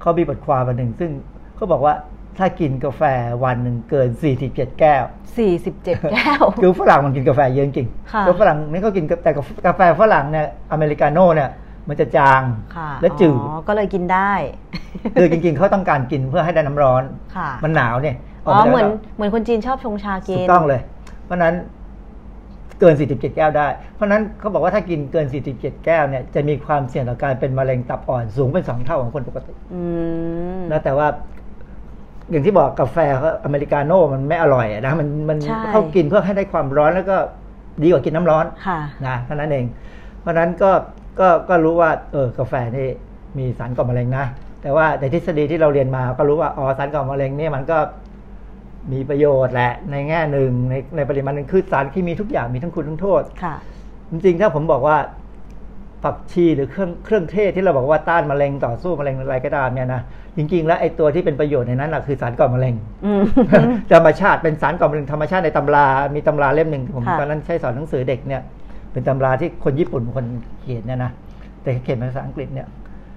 [0.00, 1.10] เขามีบทความมาหนึ่งซึ่ง
[1.56, 1.94] เขาบอกว่า
[2.38, 3.02] ถ้ากินกาแฟ
[3.44, 4.08] วันหนึ่งเกิน
[4.44, 5.04] 47 แก้ว
[5.36, 9.30] สี่สิบเจ็ดแก้ว คือฝรั่งมันกินกาแฟเยอะจริงค่ะแล้วฝรั่งนี่เขากินกาแต่
[9.66, 11.50] กาแฟฝรั่งเนี่ยอเมริกาโน่เนี่ย
[11.88, 12.42] มันจะจาง
[12.76, 14.32] ค่ะและจืดอ๋อก็เลยกินได้
[15.14, 17.02] คือจริงๆเขาต้องการกินเพื่อให้ได้น้ำร้อน
[17.36, 20.80] ค่ะมันหนาวเนี่ยอ๋อกไปเหมือนแล้วเหมือนคนจีนชอบชงชากินถูกต้องเลย
[21.26, 21.54] เพราะฉะนั้น
[22.80, 25.26] เกิน 47 แก้วได้ เพราะฉะนั้นเขาบอกว่าถ้ากินเกิน
[25.56, 29.82] 47 แก้วเนี่ยจะมีความเสี่ยงต่อการเป็นมะเร็งตับอ่อนสูงเป็นสองเท่าของคนปกติอื
[30.58, 31.06] มนะแต่ว่า
[32.30, 37.16] อย่างที่บอกกาแฟเขาอเมริกาโน่มันไม่อร่อยอะนะมันมันใช่เขากินเพื่อให้ได้ความร้อนแล้วก็
[37.82, 39.64] ดีกว่ากินน้ำร้อนค่ะนะเท่านั้นเอง
[40.20, 40.70] เพราะฉะนั้นก็
[41.20, 42.88] ก็ก็รู้ว่าเออกาแฟนี่
[43.38, 44.24] มีสารก่อมะเร็งนะ
[44.62, 47.78] แต่ว่าในทฤษฎีที่เราเรียนมาก็รู้ว่าอ๋อสารก่อมะเร็งเนี่ยมันก็
[48.92, 53.56] มีประโยชน์แหละในแง่หนึ่งในในปริมาณหนึ่งคือสารเคมีทุกอย่างมีทั้งคุณทั้งโทษค่ะ
[54.10, 54.96] จริงๆถ้าผมบอกว่า
[56.02, 60.02] ผักชีหรือเครื่องเครื่องเทศที่เราบอกว่าต้านมะเร็งต่อสู้มะเร็งอะไรก็ตามเนี่ยนะ
[60.36, 62.74] จริงๆ แล้วไอ้ตัวที่เป็นประโยชน์ในนั้นแหละคือสารก่อมะเร็ง
[63.04, 63.22] อืม
[63.92, 68.42] ธรรมชาติเป็นสารก่อมะเร็งธรรมชาติในตำรา มีตำราเล่มหนึ่งที่ผมค่ะตอนนั้นใช้สอนหนังสือเด็กเนี่ย
[68.92, 70.26] เป็นตำราที่คนญี่ปุ่นเป็นคน
[70.60, 71.10] เขียนเนี่ยนะ
[71.62, 72.66] แต่เขียนเป็นภาษาอังกฤษเนี่ย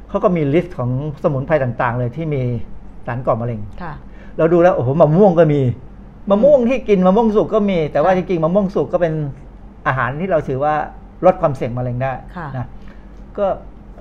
[0.09, 0.89] เขาก็มี list ของ
[1.23, 2.41] สมุนไพรต่างๆ เลยที่มี
[3.05, 3.93] สารก่อมะเร็งค่ะ
[4.37, 5.61] เราดูแล้วโอ้โหมะม่วงก็มี
[6.29, 9.13] มะม่วงที่กินมะม่วงสุกก็มี แต่ว่าค่ะจริงๆมะม่วงสุกก็เป็น
[9.87, 10.73] อาหารที่เราถือว่า
[11.25, 12.67] ลดความเสี่ยงมะเร็งได้ค่ะนะ
[13.37, 13.45] ก็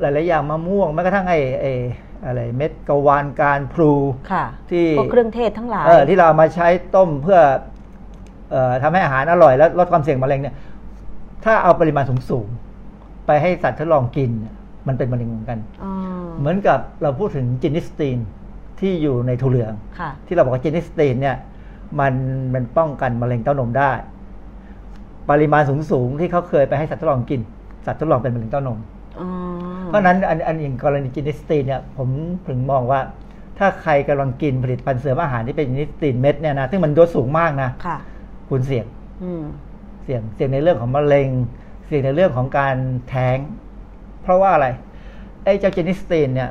[0.01, 1.73] หลาย ๆ อย่างมะม่วงแม้กระทั่งไอ้ไอ้
[2.27, 3.93] อะไรเม็ดกะวานการพลู
[4.33, 7.41] ค่ะที่พวกเครื่องเทศทั้งหลายเออที่เราเอามาใช้ต้มเพื่อ
[8.51, 10.55] เอ่อทำให้อาหารอร่อย และลดความเสี่ยงมะเร็งเนี่ย
[11.45, 12.47] ถ้าเอาปริมาณสูง
[12.87, 14.55] ๆ ไปให้สัตว์ทดลองกินเนี่ย
[14.89, 15.93] มันเป็นมะเร็งเหมือนกันอ๋อ
[16.39, 18.18] เหมือนกับเราพูดถึง genistein
[18.81, 21.37] ที่อยู่ในถั่วเหลืองค่ะที่เราบอกว่า genistein เนี่ย
[22.01, 22.14] มัน
[22.55, 23.93] มันป้องกันมะเร็งเต้านมได้
[25.31, 27.41] ปริมาณสูงๆที่เขาเคยไปให้สัตว์ทดลองกิน
[27.87, 28.79] สัตว์ทดลองเป็นมะเร็งเต้านม
[29.20, 29.29] อ๋อ
[29.87, 32.09] เพราะฉะนั้นอันอันอย่างกรณี genistein เนี่ยผม
[32.49, 33.01] ถึงมองว่า
[33.59, 37.97] ถ้าใครกำลังกินผลิตภัณฑ์เสริมอาหารที่เป็น genistein เม็ดเนี่ยนะซึ่งมันโดสสูงมากนะค่ะ
[38.51, 38.87] คุณเสี่ยง
[39.22, 39.43] อืม
[40.05, 41.29] เสี่ยงเสี่ยงในเรื่องของมะเร็ง
[41.87, 42.76] เสี่ยงในเรื่องของการ
[43.09, 43.39] แท้ง
[44.22, 44.68] เพราะว่าอะไร
[45.45, 46.51] ไอ้เจ้าจินิสตีนเนี่ย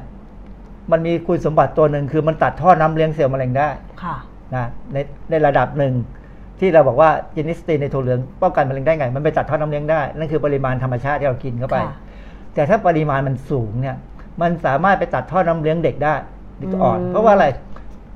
[0.91, 3.69] มันมีคุณสมบัติตัวหนึ่งคือมันตัดท่อน้ำเลี้ยงเซลล์มะเร็งได้
[4.03, 4.15] ค่ะ
[4.55, 4.97] นะใน
[5.29, 5.93] ในระดับหนึ่ง
[6.59, 11.93] ที่เราบอกว่าจินิสตีนในถั่วเหลืองป้องกันมะเร็งได้ไง มันไปตัดท่อน้ำเลี้ยงได้ นั่นคือปริมาณธรรมชาติที่เรากินเข้าไปค่ะ
[12.55, 13.95] แต่ถ้าปริมาณมันสูงเนี่ย
[14.41, 16.15] มันสามารถไปตัดท่อน้ำเลี้ยงเด็กได้
[16.59, 17.47] เด็กอ่อนอืมเพราะว่าอะไร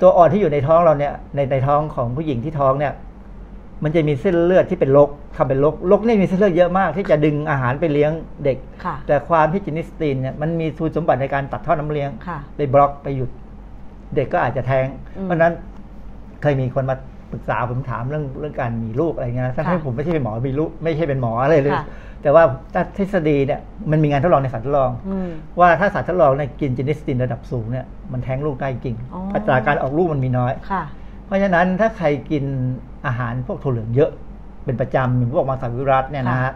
[0.01, 2.93] ตัวอ่อนที่อยู่ในท้องเราเนี่ยในในท้องของผู้หญิงที่ท้องเนี่ย
[3.83, 8.11] มันจะมีเส้นเลือดที่เป็นลกทำเป็นลกลกนี่มีเส้นเลือดเยอะมาก ที่จะดึงอาหารไปเลี้ยง
[8.43, 13.29] เด็กค่ะแต่ความที่จินิสตีนเนี่ยมันมีคุณสมบัติในการตัดท่อน้ำเลี้ยงค่ะไปบล็อกไปหยุด
[14.15, 14.87] เด็กก็อาจจะแท้ง
[15.17, 15.53] อืมเพราะฉะนั้น
[16.41, 16.95] เคยมีคนมา
[17.32, 21.86] ปรึกษาผมถามเรื่องเรื่องการมีลูกอะไรเงี้ยนะทั้งที่ค่ะผมไม่ใช่เป็นหมอมีลูกไม่ใช่เป็นหมออะไรเลยค่ะ
[22.21, 22.43] แต่ว่า
[22.97, 23.59] ทฤษฎีเนี่ย
[23.91, 25.29] มันมีงานทดลองในสัตว์ทดลองอืม
[25.59, 30.84] ว่าถ้าสัตว์ทดลองเนี่ยกินจินิสตินระดับสูงเนี่ยมันแท้งลูกได้จริงอ๋ออัอัตราการออกลูกมันมีน้อยค่ะ
[31.25, 32.43] เพราะฉะนั้นถ้าใครกิน
[33.05, 34.11] อาหารพวกถั่วเหลืองเยอะ
[34.65, 36.53] เป็นประจำอย่างพวกมังสวิรัตเนี่ยนะฮะ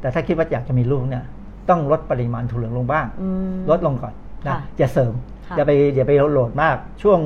[0.00, 1.24] แต่ถ้าคิดว่าอยากจะมีลูกเนี่ย
[1.68, 4.14] ต้องลดปริมาณถั่วเหลืองลงบ้างอืมลดลงก่อน
[4.46, 5.12] นะค่ะอย่าเสริม
[5.48, 7.20] ค่ะอย่าไปอย่าไปโหลดมากช่วง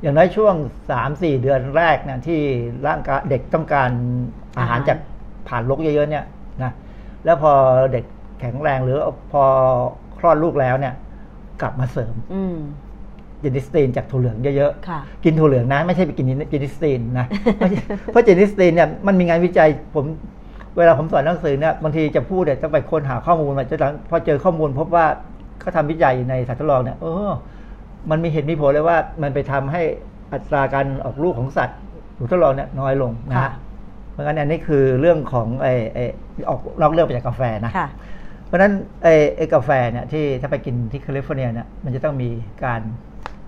[0.00, 0.54] อย่างน้อยช่วง
[0.90, 2.40] สามสี่เดือนแรกเนี่ยที่
[2.86, 3.90] ร่างกายเด็กต้องการ
[4.58, 4.98] อาหารจาก
[5.48, 6.24] ผ่านลกเยอะๆเนี่ย
[6.62, 6.72] นะ
[7.24, 7.52] แล้วพอ
[7.92, 8.04] เด็ก
[8.40, 8.98] แข็งแรงหรือ
[9.32, 9.42] พอ
[10.18, 10.94] คลอดลูกแล้วเนี่ย
[11.60, 12.56] กลับมาเสริมอืม
[13.40, 17.26] เจนิสตีนจากถั่วเหลืองเยอะค่ะๆ กินถั่วเหลืองนะ ไม่ใช่ไปกินเจนิสตีนนะ
[17.58, 17.82] ไม่ใช่
[18.12, 20.04] เพราะเจนิสตีนเนี่ยมันมีงานวิจัยผม
[20.76, 25.06] เวลาผมสอนหนังสือเนี่ยบางทีจะพูดเนี่ยต้องไปค้นหาข้อมูลมาจนพอเจอข้อมูลพบว่า
[25.60, 27.30] เขาทำวิจัยในสัตว์ทดลองเนี่ยเออ
[28.10, 29.82] มันมีเหตุมีผลเลยว่ามันไปทำให้
[30.32, 31.78] อัตราการออกลูกของสัตว์
[32.16, 33.52] หนูทดลองเนี่ยน้อยลงนะค่ะฮะ
[34.12, 36.04] เพราะงั้นอันนี้คือเรื่องของไอ้ไอ้
[36.48, 37.88] ออกนอกเรื่องไปจากกาแฟนะค่ะ
[38.46, 42.30] เพราะฉะนั้นไอ้ไอ้กาแฟเนี่ยที่ถ้าไปกินที่แคลิฟอร์เนียเนี่ยมันจะต้องมี
[42.64, 42.80] การ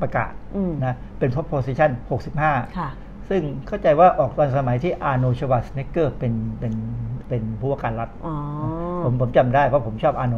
[0.01, 1.91] ประกาศอืมนะเป็น proposition
[2.35, 2.91] 65ค่ะ
[3.29, 6.75] ซึ่งเข้าใจว่าออกตอนสมัยที่อาร์โนชวาสเนกเกอร์เป็นเป็น
[7.29, 8.35] เป็นผู้ว่าการรัฐอ๋อ
[9.05, 10.37] ผมผมจำได้เพราะผมชอบอาร์โน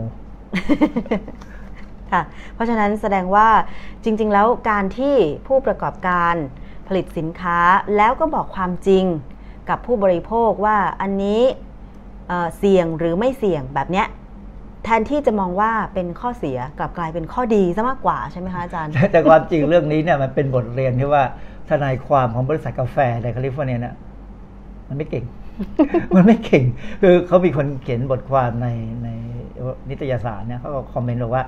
[2.12, 2.22] ค่ะ
[2.54, 3.48] เพราะฉะนั้นแสดงว่า
[4.04, 5.14] จริง ๆ แล้วการที่
[5.46, 6.34] ผู้ประกอบการ
[6.88, 7.58] ผลิตสินค้า
[7.96, 9.04] แล้วก็บอกความจริง
[9.68, 11.42] กับผู้บริโภคว่าอันนี้
[12.28, 14.06] เเสี่ยงหรือไม่เสี่ยงแบบเนี้ย
[14.84, 21.22] แทนที่จะมองว่าเป็นข้อเสียกลับกลายเป็นข้อดีซะมากกว่าใช่ไหมคะอาจารย์แต่แต่ความจริงเรื่องนี้เนี่ยมันเป็นบทเรียนที่ว่า
[21.68, 23.94] ทนายความของบริษัทกาแฟในแคลิฟอร์เนียเนี่ย
[24.88, 25.24] มันไม่เก่ง
[26.14, 26.64] มันไม่เก่ง
[27.02, 28.68] คือเขามีคนเขียนบทความใน
[29.04, 29.08] ใน
[29.88, 31.44] นิตยสารเนี่ยเขาก็คอมเมนต์บอกว่า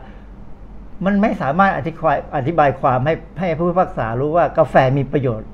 [1.04, 5.48] มันไม่สามารถอธิบายอธิบายความให้ให้ผู้พิพากษารู้ว่ากาแฟมีประโยชน์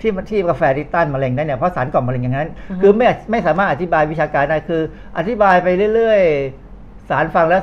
[0.00, 4.82] ที่ที่กาแฟที่ต้านมะเร็งได้เนี่ยเพราะสารก่อมะเร็งอย่างนั้นอือฮึคือไม่ไม่สามารถอธิบายวิชาการได้คือ
[5.18, 6.22] อธิบายไปเรื่อย
[6.64, 7.62] ๆ สารฟังแล้ว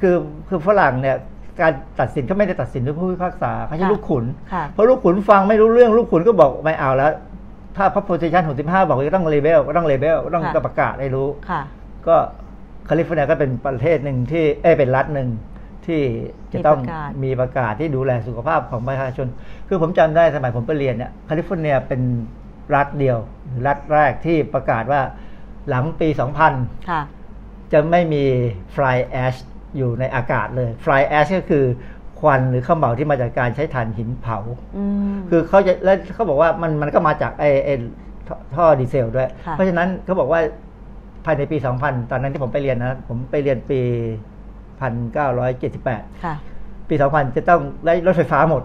[0.00, 0.16] คือ
[0.48, 1.16] คือฝรั่งเนี่ย
[1.60, 7.12] การตัดสินเขาไม่ได้ตัดสินด้วยผู้พิพากษาเขาใช้ค่ะลูกขุนค่ะเพราะลูกขุนฟังไม่รู้เรื่องลูกขุนก็บอกไม่เอาแล้ว
[7.76, 11.60] ถ้า proposition 65บอกว่าต้องเลเบลก็ต้องเลเบลก็ต้องค่ะต้องประกาศให้รู้ค่ะ
[12.06, 12.16] ก็
[12.86, 15.28] แคลิฟอร์เนียก็เป็นประเทศหนึ่งที่เอ้ยเป็นรัฐหนึ่ง
[15.88, 16.02] ที่
[16.52, 19.26] จะต้องมีประกาศมีประกาศที่ดูแลสุขภาพของประชาชน
[19.68, 22.00] คือผมจำได้สมัยผมไปเรียนเนี่ยแคลิฟอร์เนียเป็น
[22.74, 25.00] รัฐเดียวหรือรัฐแรกที่ประกาศว่า
[25.68, 26.08] หลังปี
[26.48, 27.02] 2000ค่ะ
[27.72, 28.24] จะไม่มี
[28.74, 29.38] fly ash
[29.76, 31.64] อยู่ในอากาศเลย fly ash ก็คือ
[32.20, 34.38] ควันหรือข้าวเหมาที่มาจากการใช้ถ่านหินเผา
[34.76, 37.68] อืมคือเขาจะแล้วเขาบอกว่ามันมันก็มาจากไอ้ไอ้
[38.26, 40.40] ท่อท่อดีเซลด้วยค่ะเพราะฉะนั้นเขาบอกว่า
[41.24, 43.80] ภายในปี 2000 ตอนนั้นที่ผมไปเรียนนะ ผมไปเรียนปี
[44.82, 46.34] 1978 ค่ะ
[46.88, 48.62] ปี 2000 จะต้องได้รถไฟฟ้าหมด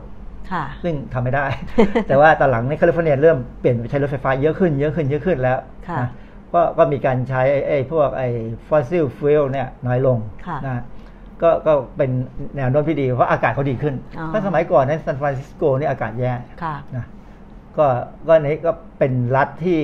[0.51, 1.45] ค่ะ ซึ่งทำไม่ได้
[2.07, 6.09] แต่ว่าตอนหลังในแคลิฟอร์เนียเริ่มเปลี่ยนไปใช้รถไฟฟ้าเยอะขึ้น เยอะขึ้น เยอะขึ้นแล้วค่ะนะ
[6.53, 8.27] ก็ก็มีการใช้ไอ้ไอ้พวกไอ้
[8.67, 10.83] fossil fuel เนี่ยน้อยลงค่ะนะ
[11.41, 12.11] ก็ก็เป็น
[12.57, 16.31] แนวโน้มที่ดี เพราะอากาศเขาดีขึ้นอ๋อถ้าสมัยก่อนในซานฟรานซิสโกนี่อากาศแย่
[16.63, 17.05] ค่ะนะ
[17.77, 17.85] ก็
[18.27, 19.79] ก็นี้ก็เป็นรัฐที่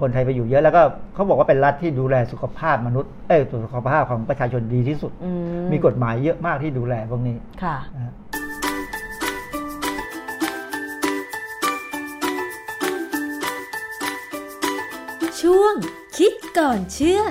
[0.00, 0.82] คนไทยไปอยู่เยอะแล้วก็
[1.14, 5.30] เขาบอกว่าเป็นรัฐที่ดูแลสุขภาพมนุษย์เอ้ยสุขภาพของประชาชนดีที่สุดอื
[5.62, 8.14] มมีกฎหมายเยอะมากที่ดูแลพวกนี้ค่ะนะฮะ
[15.40, 15.74] ช่วง
[16.16, 17.22] คิดก่อนเชื่อ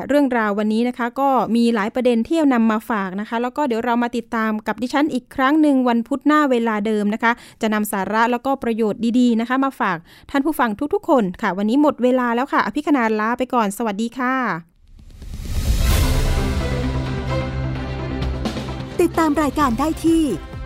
[0.00, 7.32] ค่ะ เรื่องราววันนี้นะคะ ก็มีหลายประเด็นที่นำมาฝากนะคะ แล้วก็เดี๋ยวเรามาติดตามกับดิฉันอีกครั้งหนึ่งวันพุธหน้าเวลาเดิมนะคะ
[7.62, 9.96] จะนำสาระแล้วก็ประโยชน์ดีๆนะคะ มาฝาก
[10.30, 14.34] ท่านผู้ฟังทุกๆ คนค่ะ วันนี้หมดเวลาแล้วค่ะอภิคณาลาไปก่อนสวัสดีค่ะ
[19.00, 20.22] ติดตามรายการได้ที่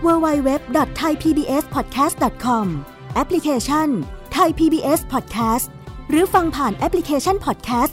[0.06, 2.66] www.thaipbspodcast.com
[3.14, 3.88] แอปพลิเคชัน
[4.36, 5.66] Thai PBS Podcast
[6.10, 7.92] หรือฟังผ่านแอปพลิเคชัน Podcast